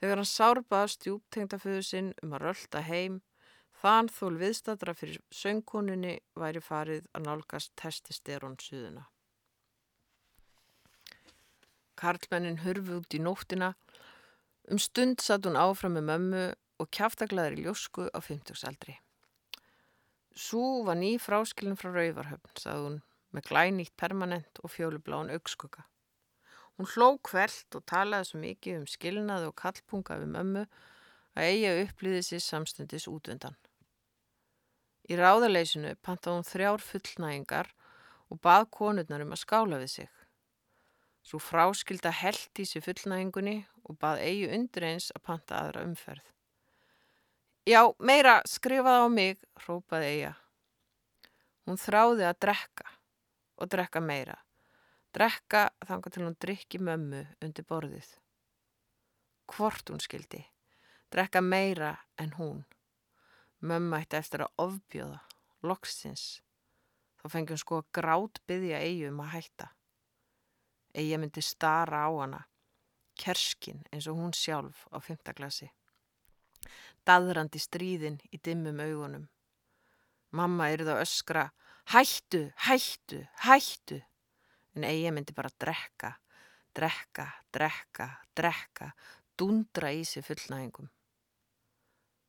þegar 0.00 0.20
hann 0.20 0.28
sárbaða 0.28 0.90
stjúptengtaföðu 0.94 1.84
sinn 1.88 2.10
um 2.22 2.34
að 2.36 2.44
rölda 2.46 2.82
heim 2.84 3.22
þann 3.82 4.10
þól 4.12 4.36
viðstadra 4.40 4.94
fyrir 4.94 5.22
söngkoninni 5.34 6.18
væri 6.38 6.60
farið 6.62 7.08
að 7.16 7.26
nálgast 7.26 7.72
testisterón 7.80 8.58
suðuna. 8.60 9.08
Karlmennin 12.02 12.60
hurfi 12.64 12.98
út 12.98 13.14
í 13.14 13.22
nóttina. 13.22 13.72
Um 14.70 14.82
stund 14.82 15.22
satt 15.22 15.46
hún 15.46 15.58
áfram 15.60 15.96
með 15.98 16.08
mömmu 16.10 16.42
og 16.82 16.90
kjáftaglaður 16.96 17.58
í 17.60 17.64
ljósku 17.68 18.08
á 18.10 18.18
50-saldri. 18.18 18.98
Sú 20.34 20.82
var 20.86 20.96
ný 20.98 21.14
fráskilin 21.20 21.76
frá 21.78 21.92
Rauvarhöfn, 21.92 22.54
sagði 22.58 22.86
hún 22.86 23.00
með 23.32 23.48
glænýtt 23.48 23.96
permanent 24.00 24.60
og 24.64 24.72
fjólubláun 24.72 25.32
augskugga. 25.32 25.84
Hún 26.76 26.88
hló 26.94 27.18
kveld 27.20 27.76
og 27.76 27.84
talaði 27.88 28.30
svo 28.30 28.40
mikið 28.40 28.78
um 28.80 28.86
skilnaði 28.88 29.50
og 29.50 29.58
kallpunga 29.60 30.16
við 30.22 30.32
mömmu 30.32 30.64
að 31.36 31.48
eiga 31.50 31.74
upplýði 31.84 32.24
sér 32.26 32.42
samstundis 32.44 33.08
útvöndan. 33.12 33.58
Í 35.10 35.18
ráðaleysinu 35.20 35.94
pantaði 36.00 36.38
hún 36.38 36.48
þrjár 36.48 36.84
fullnægingar 36.86 37.72
og 38.32 38.40
bað 38.40 38.68
konurnar 38.72 39.24
um 39.24 39.34
að 39.36 39.42
skála 39.44 39.80
við 39.82 39.94
sig. 39.98 40.21
Svo 41.22 41.38
fráskilda 41.38 42.10
held 42.10 42.58
í 42.58 42.66
sér 42.66 42.82
fullnægingunni 42.84 43.60
og 43.86 43.98
bað 44.02 44.22
eigi 44.26 44.48
undir 44.56 44.88
eins 44.90 45.10
að 45.14 45.24
panta 45.28 45.60
aðra 45.60 45.84
umferð. 45.86 46.24
Já, 47.62 47.86
meira, 48.02 48.40
skrifaði 48.42 49.06
á 49.06 49.08
mig, 49.08 49.42
rópaði 49.62 50.06
Eija. 50.16 50.32
Hún 51.62 51.78
þráði 51.78 52.24
að 52.26 52.40
drekka 52.42 52.88
og 53.62 53.70
drekka 53.70 54.02
meira. 54.02 54.34
Drekka 55.14 55.68
þanga 55.86 56.10
til 56.10 56.24
hún 56.24 56.38
drikki 56.42 56.80
mömmu 56.82 57.20
undir 57.44 57.66
borðið. 57.68 58.08
Hvort 59.46 59.92
hún 59.92 60.02
skildi. 60.02 60.42
Drekka 61.14 61.38
meira 61.44 61.92
en 62.18 62.34
hún. 62.34 62.64
Mömmu 63.62 64.00
ætti 64.00 64.18
eftir 64.18 64.42
að 64.42 64.64
ofbjóða, 64.64 65.20
loksins. 65.62 66.40
Þá 67.22 67.28
fengi 67.36 67.54
hún 67.54 67.62
sko 67.62 67.78
að 67.78 67.90
grátt 67.94 68.42
byggja 68.50 68.82
Eiju 68.82 69.12
um 69.12 69.22
að 69.22 69.36
hætta. 69.36 69.70
Eija 70.94 71.18
myndi 71.18 71.42
stara 71.42 72.04
á 72.04 72.10
hana, 72.12 72.42
kerskin 73.16 73.84
eins 73.92 74.08
og 74.10 74.18
hún 74.18 74.34
sjálf 74.36 74.86
á 74.92 75.00
fymtaklasi 75.00 75.70
daðrandi 77.08 77.60
stríðin 77.60 78.18
í 78.30 78.38
dimmum 78.42 78.80
augunum. 78.82 79.26
Mamma 80.32 80.70
erið 80.72 80.92
á 80.94 81.02
öskra, 81.02 81.46
hættu, 81.92 82.46
hættu, 82.66 83.20
hættu, 83.44 84.00
en 84.76 84.86
eigi 84.88 85.12
myndi 85.12 85.34
bara 85.36 85.52
drekka, 85.60 86.14
drekka, 86.76 87.26
drekka, 87.52 88.08
drekka, 88.38 88.92
dundra 89.38 89.92
í 89.92 90.04
sig 90.08 90.24
fullnægingum. 90.24 90.88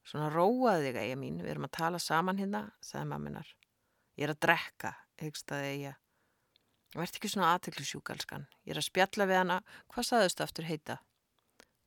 Svona 0.03 0.27
róaði 0.33 0.89
þig 0.89 1.01
eigi 1.05 1.19
mín, 1.19 1.39
við 1.39 1.53
erum 1.53 1.69
að 1.69 1.77
tala 1.77 2.01
saman 2.01 2.41
hérna, 2.41 2.65
sagði 2.83 3.07
mamminar. 3.13 3.53
Ég 4.17 4.27
er 4.27 4.33
að 4.33 4.41
drekka, 4.45 4.91
hegstaði 5.21 5.69
Eija. 5.77 5.93
Vert 6.93 7.17
ekki 7.17 7.29
svona 7.31 7.55
aðteklu 7.55 7.85
sjúkalskan. 7.87 8.45
Ég 8.67 8.75
er 8.75 8.81
að 8.81 8.89
spjalla 8.89 9.25
við 9.29 9.39
hana. 9.39 9.59
Hvað 9.89 10.09
saðust 10.09 10.43
aftur 10.45 10.67
heita? 10.67 10.99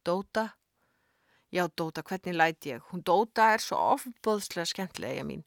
Dóta? 0.06 0.48
Já, 1.54 1.68
Dóta, 1.70 2.02
hvernig 2.02 2.34
læti 2.34 2.72
ég? 2.72 2.82
Hún 2.90 3.04
Dóta 3.06 3.52
er 3.54 3.62
svo 3.62 3.78
ofbóðslega 3.94 4.66
skemmtilega, 4.66 5.20
ég 5.20 5.28
mín. 5.28 5.44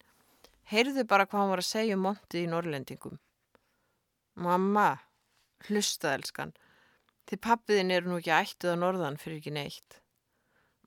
Heyrðu 0.71 1.03
bara 1.09 1.25
hvað 1.27 1.43
hann 1.43 1.51
var 1.51 1.63
að 1.63 1.67
segja 1.67 1.97
um 1.97 2.05
montið 2.07 2.45
í 2.45 2.49
Norrlendingum. 2.53 3.19
Mamma, 4.39 4.87
hlustaði 5.67 6.21
elskan. 6.21 6.55
Þið 7.27 7.43
pappiðin 7.45 7.93
eru 7.93 8.09
nú 8.09 8.19
ekki 8.21 8.33
ættið 8.37 8.73
á 8.73 8.81
norðan 8.81 9.19
fyrir 9.19 9.41
ekki 9.41 9.53
neitt. 9.53 9.99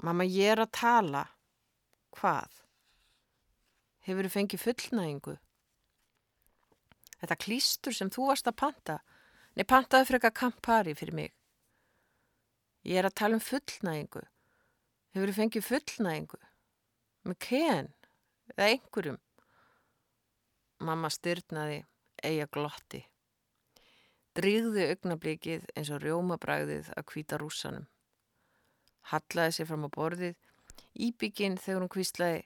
Mamma, 0.03 0.25
ég 0.25 0.55
er 0.55 0.65
að 0.65 0.73
tala. 0.79 1.27
Hvað? 2.17 2.63
Hefur 4.07 4.27
þið 4.27 4.37
fengið 4.39 4.65
fullnægingu? 4.65 5.37
Þetta 7.23 7.39
klístur 7.39 7.95
sem 7.95 8.11
þú 8.11 8.33
varst 8.33 8.51
að 8.51 8.59
panta. 8.59 8.99
Nei, 9.55 9.63
pantaði 9.69 10.09
fyrir 10.09 10.19
eitthvað 10.19 10.39
kampari 10.41 10.95
fyrir 10.99 11.15
mig. 11.15 11.35
Ég 12.83 12.99
er 12.99 13.07
að 13.07 13.19
tala 13.21 13.39
um 13.39 13.45
fullnægingu. 13.45 14.25
Hefur 15.15 15.31
þið 15.31 15.39
fengið 15.39 15.67
fullnægingu? 15.69 16.41
Með 17.29 17.39
ken? 17.47 17.93
Eða 18.51 18.69
einhverjum? 18.73 19.19
Mamma 20.83 21.13
styrnaði, 21.15 21.85
eiga 22.27 22.49
glotti. 22.51 23.05
Drýgði 24.35 24.89
augnablíkið 24.91 25.69
eins 25.77 25.93
og 25.95 26.03
rjómabræðið 26.03 26.91
að 26.97 27.07
kvíta 27.13 27.39
rúsanum. 27.39 27.87
Hallaði 29.13 29.55
sér 29.59 29.69
fram 29.69 29.87
á 29.87 29.91
borðið, 29.95 30.35
íbygginn 31.07 31.61
þegar 31.61 31.85
hún 31.85 31.93
kvíslaði, 31.93 32.43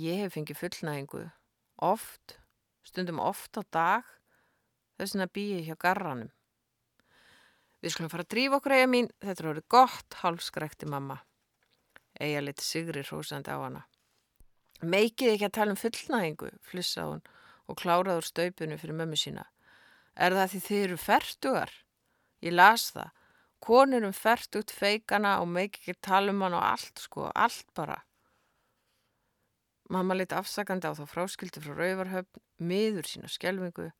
ég 0.00 0.22
hef 0.22 0.38
fengið 0.38 0.60
fullnægingu. 0.62 1.24
Oft, 1.84 2.38
stundum 2.84 3.20
oft 3.22 3.56
á 3.58 3.62
dag, 3.72 4.08
þess 4.98 5.18
að 5.18 5.32
býja 5.34 5.62
hjá 5.68 5.76
garranum. 5.86 6.30
Við 7.84 7.92
skulum 7.92 8.12
fara 8.12 8.24
að 8.24 8.32
drífa 8.32 8.58
okkur 8.60 8.76
eiga 8.78 8.88
mín, 8.88 9.10
þetta 9.20 9.48
orðið 9.50 9.66
gott, 9.74 10.14
hálfskrækti 10.22 10.86
mamma. 10.88 11.18
Eiga 12.16 12.40
liti 12.40 12.64
sigri 12.64 13.02
hrósandi 13.04 13.52
á 13.52 13.60
hana. 13.60 13.82
Meikið 14.80 15.34
ekki 15.34 15.48
að 15.48 15.56
tala 15.58 15.74
um 15.74 15.80
fullnægingu, 15.80 16.48
flissað 16.64 17.10
hún 17.10 17.26
og 17.68 17.78
kláraði 17.80 18.20
úr 18.20 18.28
staupinu 18.28 18.78
fyrir 18.80 18.96
mömmu 18.96 19.18
sína. 19.20 19.44
Er 20.14 20.32
það 20.36 20.50
því 20.54 20.62
þið 20.68 20.80
eru 20.86 20.98
færtugar? 21.00 21.74
Ég 22.44 22.56
las 22.56 22.90
það. 22.94 23.12
Konur 23.64 24.08
um 24.08 24.16
færtugt 24.16 24.72
feikana 24.72 25.38
og 25.40 25.48
meikið 25.52 25.80
ekki 25.80 26.00
tala 26.04 26.32
um 26.32 26.42
hann 26.44 26.56
og 26.56 26.64
allt 26.64 27.04
sko, 27.04 27.30
allt 27.32 27.68
bara. 27.76 28.02
Mamma 29.92 30.16
lit 30.16 30.32
afsakandi 30.32 30.88
á 30.88 30.96
þá 30.96 31.04
fráskildi 31.10 31.60
frá 31.60 31.74
Rauvarhöfn, 31.76 32.40
miður 32.56 33.08
sína 33.08 33.28
skjelvingu, 33.28 33.90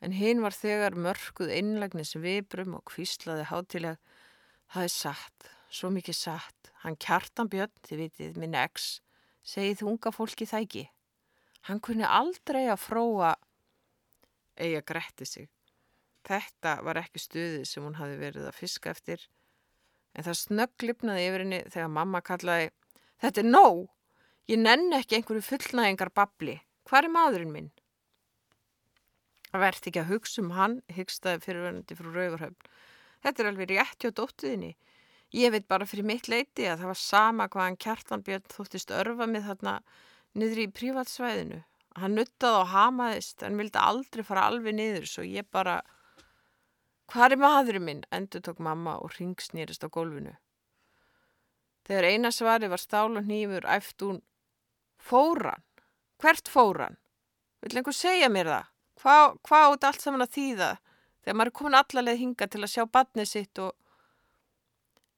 en 0.00 0.14
hinn 0.16 0.40
var 0.40 0.56
þegar 0.56 0.96
mörguð 0.96 1.52
einlegnis 1.52 2.14
vibrum 2.16 2.78
og 2.78 2.86
kvíslaði 2.88 3.44
hátileg. 3.50 3.98
Það 4.72 4.86
er 4.86 4.94
satt, 4.94 5.50
svo 5.68 5.90
mikið 5.92 6.16
satt. 6.16 6.72
Hann 6.80 6.96
kjartan 6.96 7.50
björn, 7.52 7.74
þið 7.84 8.02
vitið, 8.06 8.40
minn 8.40 8.56
ex, 8.56 9.02
segið 9.44 9.84
unga 9.92 10.14
fólki 10.14 10.48
það 10.48 10.66
ekki. 10.66 10.86
Hann 11.68 11.84
kunni 11.84 12.08
aldrei 12.08 12.64
að 12.72 12.80
fróa, 12.80 13.34
eiga 14.56 14.80
gretti 14.88 15.28
sig. 15.28 15.50
Þetta 16.24 16.78
var 16.86 17.00
ekki 17.02 17.20
stuðið 17.20 17.68
sem 17.68 17.84
hún 17.84 18.00
hafi 18.00 18.16
verið 18.20 18.48
að 18.48 18.56
fiska 18.56 18.94
eftir, 18.94 19.28
en 20.16 20.24
það 20.24 20.42
snögglipnaði 20.46 21.28
yfir 21.28 21.44
henni 21.44 21.64
þegar 21.68 21.92
mamma 21.92 22.24
kallaði, 22.24 22.72
þetta 23.20 23.44
er 23.44 23.50
nóg! 23.52 23.88
Ég 24.50 24.58
nenn 24.58 24.90
ekki 24.96 25.14
einhverju 25.14 25.44
fullnægingar 25.46 26.08
babli. 26.10 26.56
Hvar 26.88 27.06
er 27.06 27.12
maðurinn 27.14 27.52
minn? 27.54 27.68
Það 29.46 29.62
verðt 29.62 29.84
ekki 29.86 30.00
að 30.00 30.08
hugsa 30.08 30.40
um 30.42 30.48
hann, 30.56 30.72
hyggstaði 30.90 31.42
fyrirverðandi 31.44 31.96
frá 31.98 32.08
Rauvarhöfn. 32.16 32.70
Þetta 33.22 33.42
er 33.42 33.48
alveg 33.50 33.68
rétt 33.70 34.02
hjá 34.02 34.10
dóttuðinni. 34.10 34.70
Ég 35.38 35.52
veit 35.54 35.68
bara 35.70 35.86
fyrir 35.86 36.08
mitt 36.08 36.26
leiti 36.26 36.66
að 36.66 36.80
það 36.80 36.90
var 36.90 36.98
sama 36.98 37.46
hvaðan 37.52 37.78
kjartanbjörn 37.84 38.50
þóttist 38.50 38.90
örfa 38.96 39.28
með 39.30 39.46
þarna 39.52 39.74
niður 40.34 40.62
í 40.64 40.66
prívatsvæðinu. 40.80 41.60
Hann 42.02 42.18
nuttaði 42.18 42.62
og 42.64 42.72
hamaðist 42.72 43.44
en 43.46 43.58
vildi 43.60 43.78
aldrei 43.78 44.24
fara 44.26 44.48
alveg 44.50 44.74
niður 44.74 45.06
svo 45.12 45.26
ég 45.26 45.46
bara... 45.54 45.76
Hvar 47.10 47.30
er 47.30 47.38
maðurinn 47.38 47.86
minn? 47.86 48.02
Endur 48.10 48.42
tók 48.42 48.58
mamma 48.58 48.96
og 48.98 49.14
ringsnýrist 49.14 49.86
á 49.86 49.88
gólfinu. 49.94 50.34
Þegar 51.86 52.10
eina 52.10 52.34
svari 52.34 52.66
var 52.70 52.82
stál 52.82 53.14
og 53.14 53.30
nýfur 53.30 53.66
æft 53.70 54.02
hún 54.02 54.20
Fóran? 55.00 55.64
Hvert 56.20 56.48
fóran? 56.48 56.98
Vill 57.64 57.80
einhver 57.80 57.96
segja 57.96 58.28
mér 58.32 58.52
það? 58.52 58.70
Hvað 59.00 59.26
hva 59.48 59.60
át 59.70 59.86
allt 59.88 60.04
saman 60.04 60.24
að 60.24 60.34
þýða 60.36 60.70
þegar 61.24 61.36
maður 61.36 61.50
er 61.50 61.56
komin 61.58 61.78
allaleg 61.78 62.20
hinga 62.20 62.48
til 62.48 62.62
að 62.62 62.72
sjá 62.74 62.84
badnið 62.86 63.30
sitt 63.32 63.62
og... 63.64 63.74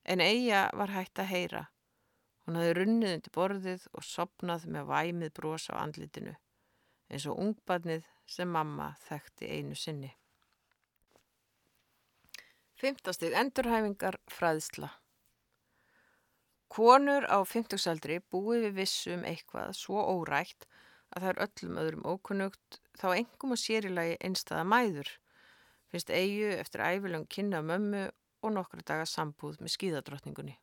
En 0.02 0.22
Eija 0.22 0.64
var 0.74 0.90
hægt 0.90 1.20
að 1.22 1.30
heyra. 1.30 1.66
Hún 2.42 2.58
hafði 2.58 2.72
runnið 2.78 3.12
undir 3.16 3.34
borðið 3.36 3.84
og 3.94 4.06
sopnað 4.06 4.64
með 4.74 4.88
væmið 4.88 5.34
brós 5.36 5.68
á 5.70 5.78
andlitinu, 5.78 6.32
eins 7.06 7.26
og 7.30 7.38
ungbadnið 7.38 8.08
sem 8.26 8.50
mamma 8.50 8.88
þekkti 9.06 9.50
einu 9.54 9.78
sinni. 9.78 10.10
Fymtastig 12.82 13.36
endurhæfingar 13.38 14.18
fræðsla. 14.26 14.90
Konur 16.72 17.26
á 17.28 17.36
50-saldri 17.44 18.22
búið 18.32 18.62
við 18.68 18.78
vissum 18.80 19.26
eitthvað 19.28 19.74
svo 19.76 20.00
órætt 20.08 20.64
að 21.12 21.24
það 21.24 21.28
er 21.32 21.40
öllum 21.44 21.80
öðrum 21.82 22.06
ókunnugt 22.08 22.78
þá 22.96 23.06
engum 23.18 23.52
og 23.52 23.60
sérilagi 23.60 24.14
einstaða 24.24 24.64
mæður, 24.64 25.10
finnst 25.92 26.12
eigu 26.16 26.48
eftir 26.56 26.84
æfilegum 26.86 27.28
kynna 27.28 27.60
mömmu 27.68 28.06
og 28.42 28.54
nokkru 28.56 28.80
daga 28.88 29.04
sambúð 29.04 29.60
með 29.60 29.74
skíðadrottningunni. 29.74 30.56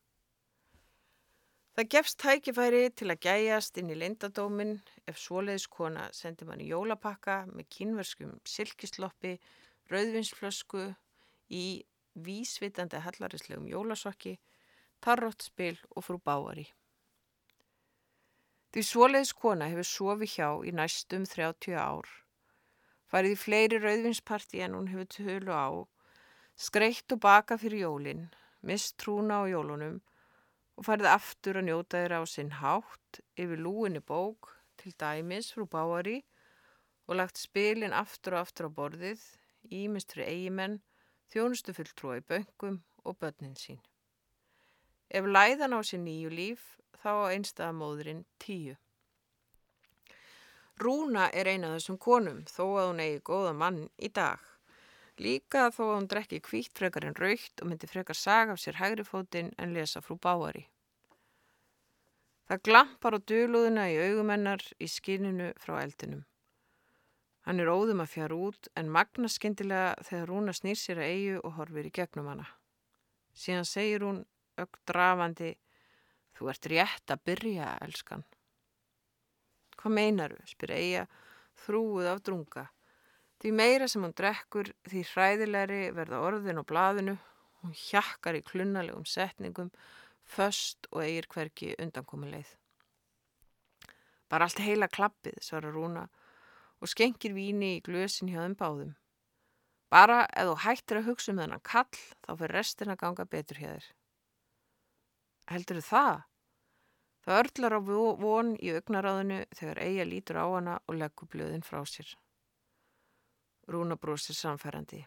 Það 1.78 1.90
gefst 1.94 2.18
tækifæri 2.18 2.82
til 2.98 3.12
að 3.12 3.22
gæjast 3.28 3.78
inn 3.78 3.94
í 3.94 4.00
lindadómin 4.02 4.74
ef 5.08 5.22
svoleiðiskona 5.22 6.08
sendir 6.16 6.50
manni 6.50 6.66
jólapakka 6.66 7.44
með 7.54 7.70
kynverskum 7.76 8.34
silkisloppi, 8.42 9.36
rauðvinsflösku 9.94 10.88
í 11.54 11.66
vísvitandi 12.18 12.98
hallarislegum 13.06 13.70
jólasokki 13.70 14.40
tarróttspil 15.04 15.78
og 15.96 16.06
frú 16.06 16.18
báari. 16.22 16.66
Því 18.70 18.82
svoleiðis 18.86 19.32
kona 19.34 19.66
hefur 19.72 19.88
sofið 19.88 20.34
hjá 20.34 20.48
í 20.68 20.72
næstum 20.78 21.24
30 21.26 21.74
ár, 21.74 22.06
farið 23.10 23.34
í 23.34 23.40
fleiri 23.44 23.80
rauðvinsparti 23.82 24.62
en 24.62 24.76
hún 24.78 24.86
hefur 24.92 25.08
tölu 25.16 25.56
á, 25.56 25.68
skreitt 26.54 27.10
og 27.16 27.22
baka 27.24 27.58
fyrir 27.58 27.82
jólinn, 27.88 28.28
mist 28.62 28.94
trúna 29.02 29.42
á 29.42 29.50
jólunum 29.50 29.98
og 30.78 30.86
farið 30.86 31.10
aftur 31.16 31.58
að 31.58 31.66
njóta 31.66 31.98
þeirra 31.98 32.22
á 32.22 32.24
sinn 32.30 32.54
hátt 32.60 33.20
yfir 33.34 33.58
lúinni 33.66 34.00
bók 34.00 34.52
til 34.78 34.94
dæmis 35.02 35.50
frú 35.56 35.66
báari 35.66 36.20
og 37.10 37.18
lagt 37.18 37.42
spilin 37.42 37.96
aftur 37.96 38.38
og 38.38 38.46
aftur 38.46 38.70
á 38.70 38.76
borðið, 38.78 39.20
ímestri 39.66 40.22
eigimenn, 40.22 40.78
þjónustu 41.34 41.74
fulltrúa 41.74 42.20
í 42.20 42.26
böngum 42.30 42.84
og 43.02 43.18
börnin 43.18 43.58
sín. 43.58 43.82
Ef 45.10 45.26
læðan 45.26 45.74
á 45.74 45.80
sér 45.82 46.04
nýju 46.04 46.30
líf, 46.30 46.62
þá 47.02 47.10
á 47.26 47.32
einstæða 47.34 47.72
móðurinn 47.74 48.22
tíu. 48.38 48.76
Rúna 50.80 51.26
er 51.36 51.50
eina 51.50 51.72
af 51.72 51.80
þessum 51.80 51.98
konum, 52.00 52.44
þó 52.48 52.64
að 52.78 52.86
hún 52.88 53.02
eigi 53.04 53.22
góða 53.26 53.52
mann 53.52 53.80
í 53.98 54.08
dag. 54.08 54.40
Líka 55.20 55.66
þó 55.74 55.82
að 55.88 55.94
hún 55.96 56.08
drekki 56.08 56.40
kvítt 56.40 56.78
frekar 56.78 57.04
en 57.04 57.18
raukt 57.18 57.60
og 57.60 57.68
myndi 57.68 57.90
frekar 57.90 58.16
saga 58.16 58.54
af 58.54 58.62
sér 58.62 58.78
hægri 58.80 59.04
fótinn 59.04 59.50
en 59.58 59.74
lesa 59.76 60.00
frú 60.00 60.16
báari. 60.16 60.64
Það 62.48 62.64
glampar 62.70 63.14
á 63.14 63.20
dölúðuna 63.20 63.90
í 63.92 63.98
augumennar 64.06 64.64
í 64.80 64.88
skinninu 64.88 65.52
frá 65.60 65.82
eldinum. 65.82 66.24
Hann 67.44 67.60
er 67.60 67.68
óðum 67.68 68.00
að 68.04 68.12
fjara 68.14 68.38
út 68.48 68.70
en 68.78 68.90
magna 68.94 69.28
skindilega 69.28 69.92
þegar 70.06 70.32
Rúna 70.32 70.54
snýr 70.56 70.78
sér 70.80 71.02
að 71.02 71.12
eigu 71.12 71.38
og 71.44 71.54
horfir 71.58 71.90
í 71.90 71.92
gegnum 71.98 72.30
hana. 72.30 72.48
Síðan 73.36 73.68
segir 73.68 74.06
hún 74.06 74.24
ögdrafandi 74.64 75.54
Þú 76.40 76.48
ert 76.48 76.66
rétt 76.72 77.12
að 77.12 77.24
byrja, 77.28 77.70
elskan. 77.84 78.22
Hvað 79.76 79.92
meinaru, 79.92 80.38
spyr 80.48 80.70
Eija, 80.72 81.02
þrúið 81.66 82.08
af 82.14 82.22
drunga. 82.24 82.62
Því 83.40 83.52
meira 83.58 83.88
sem 83.92 84.06
hún 84.06 84.14
drekkur, 84.16 84.70
því 84.88 85.02
hræðilegri 85.10 85.82
verða 85.98 86.22
orðin 86.24 86.60
á 86.60 86.64
blaðinu, 86.64 87.18
hún 87.60 87.76
hjakkar 87.76 88.40
í 88.40 88.42
klunnalegum 88.48 89.04
setningum, 89.04 89.68
föst 90.24 90.88
og 90.94 91.04
eigir 91.04 91.28
hverki 91.28 91.74
undankomuleið. 91.76 92.56
Bara 94.32 94.48
allt 94.48 94.64
heila 94.64 94.88
klappið, 94.88 95.36
svarar 95.44 95.76
Rúna 95.76 96.08
og 96.80 96.88
skengir 96.88 97.36
víni 97.36 97.74
í 97.76 97.84
glösin 97.84 98.32
hjá 98.32 98.40
þeim 98.46 98.56
báðum. 98.56 98.96
Bara 99.92 100.22
ef 100.32 100.48
þú 100.48 100.60
hættir 100.64 101.02
að 101.02 101.08
hugsa 101.12 101.34
um 101.34 101.44
þennan 101.44 101.68
kall, 101.68 102.04
þá 102.24 102.30
fyrir 102.32 102.60
restin 102.62 102.96
að 102.96 103.02
ganga 103.04 103.28
betur 103.28 103.60
hjá 103.60 103.74
þér. 103.74 103.90
Heldur 105.50 105.80
það? 105.82 106.20
Það 107.26 107.38
örlar 107.42 107.74
á 107.74 107.80
von 108.22 108.52
í 108.62 108.70
augnaráðinu 108.72 109.40
þegar 109.58 109.80
eiga 109.82 110.04
lítur 110.06 110.38
á 110.40 110.46
hana 110.46 110.76
og 110.86 110.98
leggur 111.00 111.28
blöðin 111.32 111.66
frá 111.66 111.82
sér. 111.84 112.12
Rúna 113.70 113.98
brósir 113.98 114.38
samfærandi. 114.38 115.02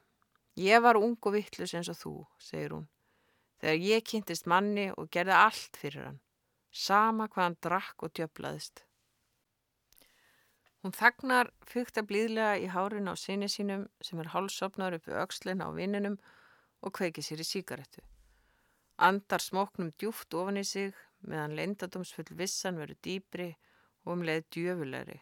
Ég 0.59 0.83
var 0.83 0.99
ung 0.99 1.17
og 1.17 1.33
vittlus 1.33 1.73
eins 1.73 1.89
og 1.89 1.97
þú, 1.97 2.13
segir 2.37 2.75
hún. 2.75 2.85
Þegar 3.63 3.79
ég 3.87 4.05
kynntist 4.05 4.49
manni 4.51 4.89
og 4.91 5.09
gerði 5.09 5.39
allt 5.39 5.79
fyrir 5.79 6.09
hann. 6.09 6.19
Sama 6.69 7.29
hvað 7.31 7.47
hann 7.47 7.59
drakk 7.63 8.05
og 8.05 8.13
djöflaðist. 8.13 8.83
Hún 10.83 10.91
þagnar 10.91 11.53
fyrta 11.63 12.03
blíðlega 12.03 12.57
í 12.59 12.67
hárin 12.67 13.07
á 13.07 13.15
sinni 13.15 13.47
sínum 13.47 13.87
sem 14.03 14.19
er 14.19 14.33
hálsopnar 14.35 14.99
uppi 14.99 15.15
aukslinn 15.15 15.63
á 15.63 15.71
vinnunum 15.71 16.19
og 16.83 16.91
kveikir 16.99 17.23
sér 17.23 17.39
í 17.39 17.47
síkaretu. 17.47 18.03
Andar 18.97 19.41
smóknum 19.41 19.91
djúft 19.97 20.33
ofan 20.37 20.59
í 20.61 20.63
sig 20.67 20.93
meðan 21.25 21.55
leindadómsfull 21.57 22.35
vissan 22.37 22.77
veru 22.77 22.95
dýbri 23.05 23.49
og 24.05 24.13
um 24.15 24.25
leið 24.27 24.45
djöfulegri. 24.53 25.19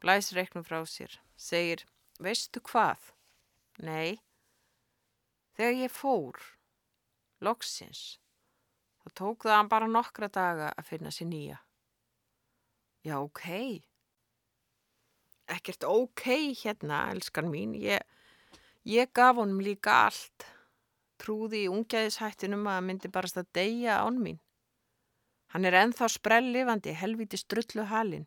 Blæs 0.00 0.32
reiknum 0.36 0.64
frá 0.64 0.80
sér, 0.88 1.12
segir, 1.36 1.84
veistu 2.20 2.60
hvað? 2.60 3.12
Nei, 3.84 4.20
þegar 5.56 5.80
ég 5.80 5.92
fór, 5.92 6.38
loksins, 7.40 8.18
þá 9.02 9.08
tók 9.20 9.48
það 9.48 9.72
bara 9.72 9.90
nokkra 9.90 10.28
daga 10.28 10.70
að 10.72 10.92
finna 10.92 11.12
sér 11.12 11.30
nýja. 11.32 11.58
Já. 13.04 13.18
Okay 13.20 13.82
ekkert 15.46 15.84
ok 15.84 16.24
hérna, 16.62 17.10
elskan 17.12 17.48
mín. 17.50 17.74
Ég, 17.74 18.00
ég 18.82 19.12
gaf 19.12 19.36
honum 19.36 19.60
líka 19.60 20.04
allt. 20.08 20.46
Trúði 21.20 21.64
í 21.64 21.70
ungæðishættinum 21.70 22.66
að 22.70 22.80
myndi 22.88 23.10
barast 23.12 23.38
að 23.40 23.50
deyja 23.56 24.00
án 24.02 24.18
mín. 24.22 24.40
Hann 25.54 25.68
er 25.68 25.76
enþá 25.78 26.08
sprellifandi, 26.10 26.94
helviti 26.98 27.38
strullu 27.38 27.86
halin. 27.86 28.26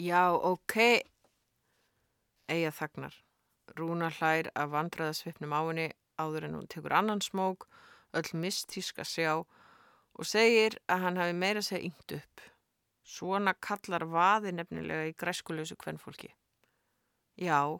Já, 0.00 0.32
ok. 0.32 0.76
Eða 2.48 2.72
þagnar. 2.78 3.14
Rúna 3.76 4.08
hlær 4.16 4.48
að 4.54 4.72
vandraða 4.72 5.16
svipnum 5.18 5.52
á 5.52 5.60
henni 5.66 5.86
áður 6.16 6.48
en 6.48 6.56
hún 6.56 6.68
tekur 6.72 6.94
annan 6.96 7.20
smók, 7.20 7.66
öll 8.16 8.30
mistísk 8.32 9.00
að 9.02 9.10
sjá 9.12 9.32
og 9.36 10.24
segir 10.24 10.78
að 10.88 11.02
hann 11.04 11.20
hafi 11.20 11.36
meira 11.36 11.62
segja 11.64 11.84
yngt 11.90 12.16
upp. 12.16 12.44
Svona 13.06 13.52
kallar 13.54 14.06
vaði 14.08 14.54
nefnilega 14.56 15.10
í 15.10 15.16
græskulösu 15.20 15.76
kvennfólki. 15.76 16.32
Já, 17.36 17.76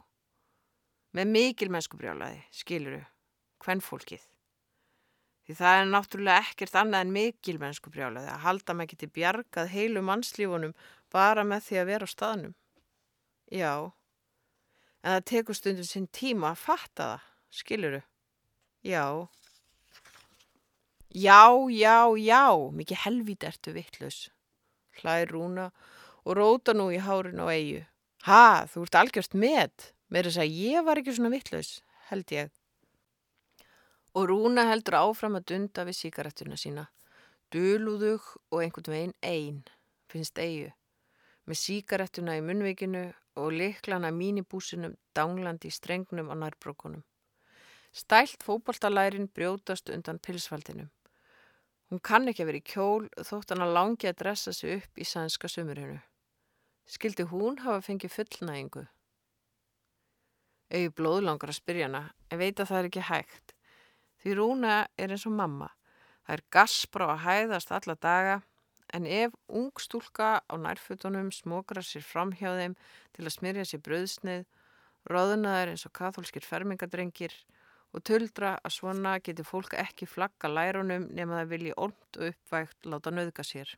með 1.16 1.30
mikil 1.32 1.68
mennskubrjálaði, 1.72 2.42
skiluru, 2.52 3.00
kvennfólkið. 3.64 4.24
Því 5.46 5.56
það 5.60 5.80
er 5.80 5.88
náttúrulega 5.92 6.42
ekkert 6.42 6.76
annað 6.80 7.04
en 7.06 7.14
mikil 7.14 7.56
mennskubrjálaði 7.62 8.32
að 8.32 8.44
halda 8.44 8.74
maður 8.76 8.92
geti 8.92 9.10
bjargað 9.14 9.72
heilu 9.72 10.02
mannslífunum 10.04 10.74
bara 11.14 11.46
með 11.46 11.68
því 11.68 11.80
að 11.80 11.90
vera 11.92 12.08
á 12.10 12.14
staðnum. 12.14 12.54
Já, 13.54 13.72
en 15.06 15.16
það 15.16 15.26
tekur 15.30 15.58
stundum 15.58 15.86
sinn 15.86 16.08
tíma 16.10 16.52
að 16.52 16.62
fatta 16.66 17.10
það, 17.12 17.26
skiluru. 17.62 18.02
Já, 18.86 19.06
já, 21.14 21.42
já, 21.70 21.98
já, 22.18 22.46
mikið 22.74 23.04
helvít 23.06 23.46
ertu 23.46 23.74
vittlaus 23.74 24.26
hlær 25.00 25.30
Rúna 25.30 25.70
og 26.26 26.36
róta 26.38 26.74
nú 26.74 26.88
í 26.94 27.00
hárin 27.02 27.42
á 27.42 27.46
eigu. 27.52 27.84
Ha, 28.26 28.66
þú 28.70 28.86
ert 28.86 28.98
algjörst 28.98 29.36
með, 29.38 29.92
með 30.12 30.28
þess 30.28 30.42
að 30.42 30.56
ég 30.60 30.86
var 30.86 31.00
ekki 31.00 31.16
svona 31.16 31.32
vittlaus, 31.32 31.70
held 32.10 32.32
ég. 32.34 32.52
Og 34.16 34.28
Rúna 34.30 34.64
heldur 34.70 34.98
áfram 35.00 35.36
að 35.38 35.48
dunda 35.52 35.84
við 35.88 35.98
síkarettuna 36.00 36.56
sína. 36.56 36.86
Duluðug 37.52 38.24
og 38.50 38.62
einhvern 38.62 38.94
veginn 38.94 39.16
einn, 39.22 39.60
finnst 40.10 40.38
eigu. 40.38 40.72
Með 41.46 41.60
síkarettuna 41.62 42.38
í 42.38 42.42
munvikinu 42.42 43.04
og 43.36 43.52
liklana 43.52 44.10
mínibúsinum 44.14 44.96
danglandi 45.14 45.68
í 45.68 45.74
strengnum 45.74 46.32
á 46.32 46.34
nærbrókunum. 46.34 47.04
Stælt 47.92 48.42
fókbaltalærin 48.44 49.28
brjótast 49.32 49.92
undan 49.92 50.18
pilsfaldinum. 50.18 50.90
Hún 51.90 52.02
kann 52.02 52.26
ekki 52.28 52.42
að 52.42 52.50
vera 52.50 52.60
í 52.60 52.66
kjól 52.66 53.06
þótt 53.22 53.52
hann 53.54 53.62
að 53.62 53.76
langi 53.76 54.08
að 54.10 54.18
dressa 54.22 54.52
sig 54.52 54.80
upp 54.80 54.98
í 54.98 55.06
sænska 55.06 55.48
sumurinu. 55.48 56.00
Skildi 56.86 57.28
hún 57.30 57.60
hafa 57.62 57.84
fengið 57.86 58.14
fullnægingu? 58.16 58.86
Auði 60.72 60.90
blóðlangar 60.98 61.52
að 61.52 61.60
spyrja 61.60 61.86
hana 61.88 62.02
en 62.30 62.40
veit 62.40 62.58
að 62.60 62.70
það 62.70 62.78
er 62.78 62.88
ekki 62.90 63.06
hægt. 63.10 63.54
Því 64.22 64.36
Rúna 64.38 64.76
er 64.98 65.14
eins 65.14 65.26
og 65.28 65.36
mamma. 65.38 65.70
Það 66.26 66.36
er 66.36 66.44
gaspra 66.56 67.08
að 67.12 67.24
hæðast 67.26 67.72
alla 67.76 67.96
daga 68.02 68.36
en 68.94 69.06
ef 69.06 69.34
ung 69.46 69.70
stúlka 69.82 70.30
á 70.42 70.54
nærfutunum 70.58 71.30
smokrar 71.34 71.86
sér 71.86 72.02
fram 72.06 72.32
hjá 72.34 72.50
þeim 72.58 72.74
til 73.14 73.26
að 73.26 73.34
smyrja 73.34 73.66
sér 73.66 73.82
bröðsnið, 73.86 74.46
róðunaður 75.10 75.72
eins 75.74 75.86
og 75.86 75.94
katholskir 75.94 76.46
fermingadrengir 76.46 77.34
og 77.94 78.02
tuldra 78.06 78.56
að 78.66 78.76
svona 78.76 79.16
getur 79.22 79.46
fólk 79.46 79.74
ekki 79.78 80.08
flagga 80.10 80.50
lærunum 80.50 81.06
nema 81.14 81.40
það 81.40 81.52
vilji 81.54 81.76
ormt 81.86 82.18
og 82.18 82.32
uppvægt 82.32 82.90
láta 82.90 83.14
nöðga 83.14 83.46
sér. 83.46 83.70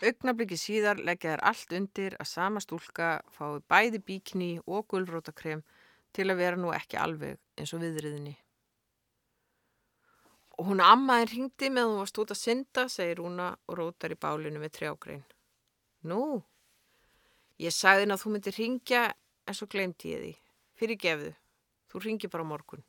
Augnabliki 0.00 0.56
síðar 0.56 1.00
leggja 1.04 1.34
þær 1.34 1.42
allt 1.50 1.72
undir 1.76 2.14
að 2.16 2.28
sama 2.30 2.60
stúlka 2.64 3.08
fái 3.36 3.60
bæði 3.68 3.98
bíkni 4.06 4.50
og 4.64 4.86
gulrótakrem 4.88 5.60
til 6.16 6.26
að 6.30 6.40
vera 6.40 6.56
nú 6.56 6.70
ekki 6.72 6.96
alveg 6.96 7.36
eins 7.60 7.74
og 7.76 7.82
viðriðinni. 7.84 8.32
Og 10.56 10.70
hún 10.70 10.80
ammaði 10.84 11.28
hringdi 11.34 11.68
með 11.72 11.88
hún 11.88 12.00
var 12.00 12.08
stúta 12.10 12.36
að 12.36 12.40
synda, 12.40 12.86
segir 12.88 13.20
húna 13.20 13.50
og 13.68 13.76
rótar 13.76 14.12
í 14.12 14.18
bálinu 14.20 14.60
með 14.60 14.74
trjágrein. 14.78 15.22
Nú, 16.08 16.40
ég 17.60 17.72
sagði 17.76 18.06
henn 18.06 18.16
að 18.16 18.24
þú 18.24 18.32
myndir 18.34 18.56
hringja 18.56 19.04
en 19.48 19.56
svo 19.56 19.68
glemti 19.68 20.14
ég 20.14 20.24
því. 20.24 20.32
Fyrir 20.80 21.00
gefðu. 21.00 21.30
Þú 21.92 22.04
ringi 22.06 22.32
bara 22.32 22.48
morgun. 22.48 22.84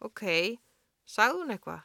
Ok, 0.00 0.24
sagði 1.04 1.40
hún 1.40 1.54
eitthvað? 1.54 1.84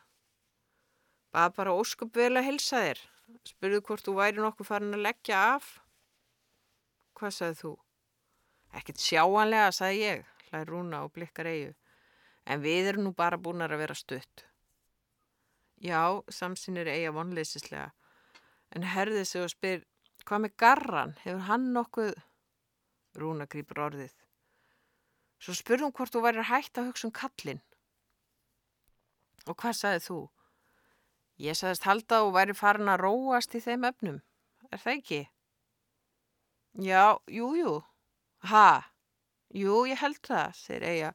Bað 1.36 1.56
bara 1.60 1.76
óskup 1.76 2.16
vel 2.16 2.34
að 2.40 2.48
helsa 2.48 2.84
þér. 2.88 3.06
Spurðu 3.48 3.82
hvort 3.84 4.06
þú 4.06 4.14
væri 4.18 4.40
nokkuð 4.40 4.70
farin 4.70 4.96
að 4.96 5.04
leggja 5.04 5.40
af. 5.56 5.68
Hvað 7.18 7.34
sagði 7.36 7.60
þú? 7.62 7.72
Ekkert 8.78 9.04
sjáanlega, 9.04 9.72
sagði 9.76 10.04
ég, 10.04 10.28
hlæði 10.48 10.70
Rúna 10.70 11.02
og 11.06 11.14
blikkar 11.16 11.50
eigu. 11.50 11.74
En 12.48 12.62
við 12.64 12.92
erum 12.92 13.08
nú 13.08 13.14
bara 13.18 13.40
búin 13.40 13.64
að 13.66 13.76
vera 13.82 13.96
stutt. 13.98 14.46
Já, 15.84 16.24
samsinir 16.32 16.88
eiga 16.90 17.12
vonleisislega. 17.14 17.92
En 18.76 18.88
herðið 18.88 19.28
sig 19.28 19.44
og 19.44 19.52
spyr, 19.52 19.84
hvað 20.26 20.44
með 20.46 20.56
garran? 20.64 21.16
Hefur 21.24 21.44
hann 21.50 21.68
nokkuð? 21.76 22.16
Rúna 23.18 23.48
grýpur 23.50 23.84
orðið. 23.88 24.16
Svo 25.42 25.54
spurðum 25.58 25.94
hvort 25.94 26.14
þú 26.14 26.24
væri 26.26 26.48
hægt 26.48 26.80
að 26.80 26.90
hugsa 26.92 27.08
um 27.10 27.14
kallin. 27.14 27.62
Og 29.48 29.56
hvað 29.56 29.78
sagðið 29.82 30.08
þú? 30.08 30.20
Ég 31.38 31.58
sagðist 31.58 31.86
halda 31.86 32.24
og 32.26 32.34
væri 32.34 32.56
farin 32.58 32.90
að 32.90 33.04
róast 33.04 33.56
í 33.56 33.62
þeim 33.62 33.86
öfnum. 33.92 34.22
Er 34.72 34.82
það 34.82 34.94
ekki? 34.98 35.22
Já, 36.82 37.18
jú, 37.30 37.52
jú. 37.58 37.74
Ha? 38.50 38.70
Jú, 39.54 39.84
ég 39.90 40.02
held 40.02 40.22
það, 40.26 40.58
segir 40.58 40.88
Eija 40.88 41.14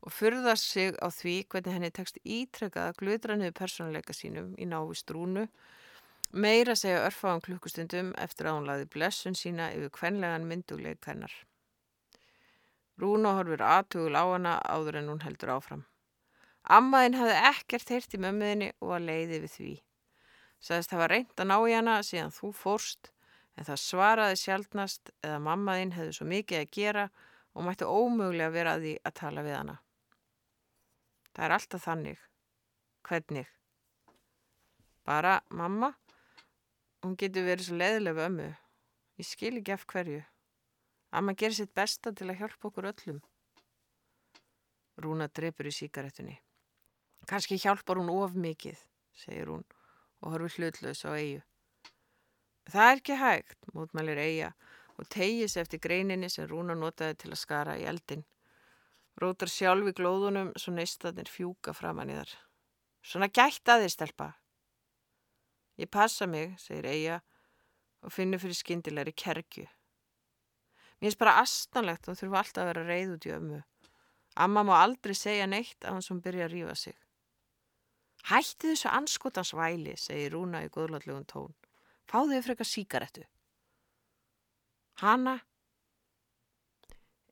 og 0.00 0.12
fyrða 0.16 0.54
sig 0.56 0.96
á 0.96 1.12
því 1.12 1.34
hvernig 1.52 1.74
henni 1.76 1.90
tekst 1.92 2.16
ítrekkað 2.24 2.86
að 2.88 2.98
gludra 3.02 3.36
niður 3.36 3.58
persónuleika 3.58 4.16
sínum 4.16 4.54
í 4.56 4.68
návist 4.68 5.12
rúnu 5.12 5.44
meira 6.32 6.76
segja 6.78 7.04
örfáðan 7.08 7.42
klukkustundum 7.44 8.12
eftir 8.22 8.48
að 8.48 8.56
hún 8.56 8.68
laði 8.70 8.88
blessun 8.94 9.36
sína 9.36 9.70
yfir 9.74 9.92
kvenlegan 9.98 10.46
mynduleik 10.48 11.04
hennar. 11.06 11.32
Rúna 13.00 13.34
horfur 13.38 13.64
aðtugul 13.64 14.14
á 14.14 14.24
hana 14.30 14.54
áður 14.62 15.00
en 15.00 15.10
hún 15.10 15.24
heldur 15.24 15.56
áfram. 15.56 15.84
Ammaðinn 16.68 17.16
hafði 17.16 17.36
ekkert 17.50 17.94
heyrt 17.94 18.14
í 18.14 18.20
mömmuðinni 18.20 18.72
og 18.80 18.92
var 18.92 19.04
leiði 19.04 19.40
við 19.44 19.54
því. 19.54 19.72
Sæðist 20.60 20.92
það 20.92 21.00
var 21.00 21.12
reynd 21.14 21.40
að 21.40 21.48
ná 21.48 21.56
í 21.56 21.74
hana 21.74 21.94
síðan 22.04 22.34
þú 22.36 22.50
fórst 22.52 23.12
en 23.56 23.66
það 23.68 23.80
svaraði 23.80 24.40
sjálfnast 24.40 25.12
eða 25.24 25.38
mammaðinn 25.46 25.94
hefði 25.96 26.16
svo 26.16 26.26
mikið 26.28 26.60
að 26.60 26.74
gera 26.76 27.06
og 27.54 27.64
mætti 27.66 27.88
ómögulega 27.88 28.52
vera 28.54 28.74
að 28.76 28.84
því 28.84 28.92
að 29.08 29.16
tala 29.20 29.44
við 29.46 29.56
hana. 29.56 29.76
Það 31.34 31.46
er 31.46 31.54
alltaf 31.56 31.86
þannig. 31.86 32.20
Hvernig? 33.08 33.48
Bara 35.08 35.40
mamma? 35.48 35.94
Hún 37.00 37.16
getur 37.16 37.46
verið 37.48 37.70
svo 37.70 37.80
leiðilega 37.80 38.26
ömmu. 38.28 38.50
Ég 39.20 39.28
skil 39.28 39.56
ekki 39.56 39.72
af 39.74 39.86
hverju. 39.88 40.20
Amma 41.16 41.34
gerir 41.34 41.56
sitt 41.56 41.72
besta 41.74 42.12
til 42.12 42.28
að 42.28 42.42
hjálpa 42.42 42.68
okkur 42.68 42.90
öllum. 42.92 43.24
Rúna 45.00 45.30
drefur 45.32 45.70
í 45.70 45.72
síkaretunni. 45.74 46.36
Kanski 47.30 47.60
hjálpar 47.62 48.00
hún 48.00 48.10
of 48.10 48.34
mikið, 48.34 48.78
segir 49.14 49.52
hún 49.52 49.62
og 50.20 50.32
horfir 50.34 50.56
hlutlaus 50.56 51.04
á 51.06 51.14
eigu. 51.14 51.44
Það 52.70 52.88
er 52.88 52.98
ekki 52.98 53.18
hægt, 53.20 53.68
mótmælir 53.74 54.18
eiga 54.18 54.50
og 54.98 55.06
tegis 55.14 55.54
eftir 55.56 55.80
greininni 55.80 56.28
sem 56.28 56.48
Rúna 56.50 56.74
notaði 56.74 57.20
til 57.22 57.30
að 57.30 57.40
skara 57.40 57.76
í 57.78 57.86
eldin. 57.86 58.24
Rótar 59.22 59.50
sjálf 59.52 59.88
í 59.90 59.94
glóðunum 59.96 60.50
svo 60.58 60.74
neistanir 60.74 61.30
fjúka 61.30 61.74
framann 61.76 62.10
í 62.10 62.18
þar. 62.18 62.34
Svona 63.06 63.30
gætt 63.30 63.70
að 63.70 63.84
þið 63.84 63.92
stelpa. 63.94 64.28
Ég 65.80 65.88
passa 65.88 66.26
mig, 66.26 66.58
segir 66.60 66.88
eiga 66.90 67.20
og 68.04 68.12
finnur 68.12 68.42
fyrir 68.42 68.58
skindilegri 68.58 69.14
kerkju. 69.16 69.66
Mér 71.00 71.08
finnst 71.08 71.20
bara 71.22 71.38
astanlegt 71.40 72.10
og 72.10 72.18
þurfa 72.18 72.42
alltaf 72.42 72.64
að 72.64 72.70
vera 72.72 72.88
reyð 72.90 73.14
út 73.14 73.28
í 73.28 73.32
ömmu. 73.38 73.60
Amma 74.36 74.66
má 74.66 74.74
aldrei 74.82 75.14
segja 75.16 75.46
neitt 75.48 75.80
að 75.80 75.96
hann 75.96 76.04
sem 76.04 76.20
byrja 76.20 76.48
að 76.48 76.52
rífa 76.58 76.76
sig. 76.76 76.99
Hætti 78.28 78.74
þessu 78.74 78.90
anskotans 78.92 79.54
væli, 79.56 79.96
segir 79.96 80.34
Rúna 80.34 80.60
í 80.66 80.72
góðlátlegum 80.72 81.24
tón. 81.24 81.54
Fáðu 82.10 82.36
þau 82.36 82.46
frekar 82.48 82.68
síkaretu. 82.68 83.22
Hanna? 85.00 85.38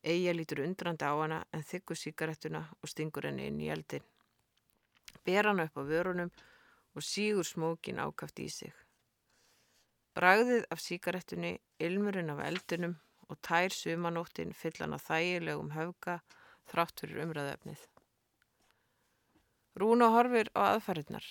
Eija 0.03 0.33
lítur 0.33 0.63
undrandi 0.65 1.05
á 1.05 1.13
hana 1.13 1.43
en 1.53 1.65
þykkur 1.67 1.99
síkaretuna 1.99 2.63
og 2.81 2.89
stingur 2.89 3.27
henni 3.29 3.49
inn 3.51 3.61
í 3.61 3.69
eldin. 3.75 4.05
Ber 5.27 5.51
hann 5.51 5.61
upp 5.67 5.77
á 5.77 5.83
vörunum 5.85 6.31
og 6.95 7.05
sígur 7.05 7.45
smókin 7.45 8.01
ákaft 8.01 8.41
í 8.41 8.49
sig. 8.49 8.73
Bragðið 10.17 10.65
af 10.73 10.81
síkaretunni, 10.81 11.59
ilmurinn 11.79 12.33
af 12.33 12.41
eldunum 12.47 12.97
og 13.29 13.39
tær 13.45 13.75
sumanóttin 13.75 14.57
fyllan 14.57 14.97
að 14.97 15.05
þægilegum 15.11 15.75
höfga 15.77 16.21
þrátt 16.73 17.05
fyrir 17.05 17.27
umræðöfnið. 17.27 17.85
Rúna 19.79 20.09
horfir 20.11 20.51
á 20.59 20.75
aðfæriðnar, 20.75 21.25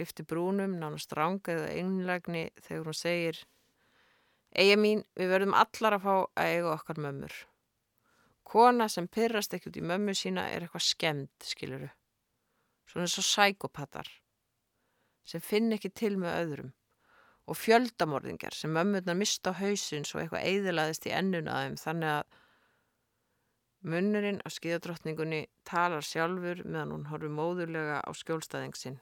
lifti 0.00 0.24
brúnum, 0.24 0.78
nánast 0.80 1.12
rángaðið 1.12 1.66
og 1.66 1.72
einlægni 1.76 2.44
þegar 2.64 2.86
hún 2.88 2.96
segir 2.96 3.40
Eða 4.50 4.76
mín, 4.82 5.04
við 5.14 5.28
verðum 5.30 5.54
allar 5.54 5.94
að 5.94 6.02
fá 6.02 6.14
að 6.34 6.48
eiga 6.50 6.70
okkar 6.72 6.98
mömmur. 6.98 7.34
Kona 8.42 8.88
sem 8.90 9.06
pyrrast 9.06 9.54
ekkert 9.54 9.76
í 9.78 9.84
mömmu 9.86 10.14
sína 10.18 10.48
er 10.50 10.64
eitthvað 10.64 10.88
skemmt, 10.88 11.46
skiluru. 11.46 11.90
Svona 12.90 13.06
og 13.06 13.26
sækopatar 13.28 14.10
sem 15.30 15.42
finn 15.44 15.70
ekki 15.76 15.92
til 15.94 16.16
með 16.18 16.38
öðrum 16.40 16.72
og 17.46 17.58
fjöldamorðingar 17.58 18.56
sem 18.56 18.72
mömmurnar 18.74 19.18
mista 19.18 19.52
á 19.54 19.60
hausin 19.60 20.06
svo 20.08 20.18
eitthvað 20.18 20.48
eiðilaðist 20.48 21.06
í 21.06 21.12
ennuna 21.14 21.60
þeim 21.60 21.76
þannig 21.78 22.14
að 22.16 22.39
munnurinn 23.82 24.40
á 24.44 24.48
skíðadrottningunni 24.52 25.46
talar 25.64 26.04
sjálfur 26.04 26.64
meðan 26.66 26.94
hún 26.94 27.06
horfur 27.10 27.32
móðurlega 27.32 28.00
á 28.04 28.10
skjólstæðingsinn. 28.12 28.98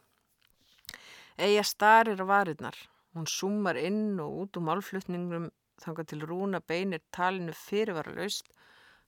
Eija 1.38 1.64
starir 1.66 2.20
á 2.22 2.26
varirnar. 2.26 2.76
Hún 3.14 3.26
súmar 3.26 3.78
inn 3.78 4.18
og 4.22 4.42
út 4.42 4.58
úr 4.58 4.66
málflutningum 4.68 5.48
þanga 5.82 6.04
til 6.10 6.20
rúna 6.26 6.60
beinir 6.60 7.02
talinu 7.14 7.54
fyrirvara 7.54 8.14
laust 8.14 8.52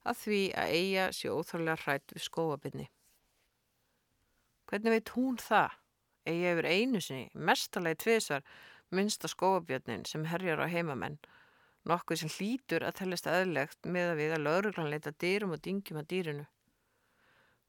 að 0.06 0.22
því 0.22 0.40
að 0.56 0.74
Eija 0.78 1.06
sé 1.14 1.30
óþálega 1.30 1.76
hrætt 1.84 2.14
við 2.14 2.24
skóabinni. 2.24 2.86
Hvernig 4.70 4.96
veit 4.96 5.12
hún 5.16 5.38
það? 5.38 5.76
Eija 6.30 6.54
yfir 6.54 6.68
einu 6.68 7.00
sinni, 7.02 7.28
mestalagi 7.34 7.98
tviðsvar, 8.04 8.44
minnsta 8.94 9.28
skóabjörnin 9.30 10.04
sem 10.06 10.26
herjar 10.30 10.62
á 10.62 10.66
heimamenn, 10.70 11.18
nokkuð 11.88 12.20
sem 12.20 12.32
hlýtur 12.36 12.84
að 12.84 12.96
tellist 13.00 13.28
aðlegt 13.30 13.86
með 13.86 14.12
að 14.12 14.20
við 14.20 14.34
að 14.36 14.44
lauruglan 14.44 14.90
leita 14.92 15.12
dýrum 15.22 15.54
og 15.56 15.62
dingjum 15.64 16.00
að 16.00 16.08
dýrinu. 16.12 16.46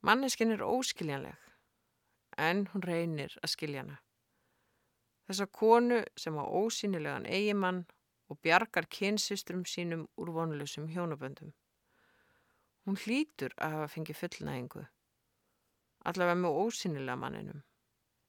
Manneskinn 0.02 0.52
er 0.56 0.64
óskiljanleg, 0.66 1.38
en 2.38 2.66
hún 2.74 2.84
reynir 2.84 3.36
að 3.42 3.54
skilja 3.54 3.84
hana. 3.84 4.00
Þessa 5.30 5.48
konu 5.48 6.02
sem 6.20 6.36
á 6.36 6.44
ósýnilegan 6.44 7.28
eigimann 7.30 7.86
og 8.32 8.40
bjargar 8.44 8.88
kynsistrum 8.92 9.64
sínum 9.68 10.08
úr 10.20 10.32
vonulegsum 10.36 10.90
hjónaböndum. 10.92 11.54
Hún 12.88 12.98
hlýtur 12.98 13.54
að 13.62 13.78
hafa 13.78 13.92
fengið 13.94 14.20
fullnægingu, 14.24 14.84
allavega 16.10 16.40
með 16.42 16.60
ósýnilega 16.66 17.20
manninum, 17.22 17.62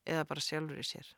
eða 0.05 0.27
bara 0.29 0.45
sjálfur 0.45 0.83
í 0.83 0.87
sér. 0.87 1.09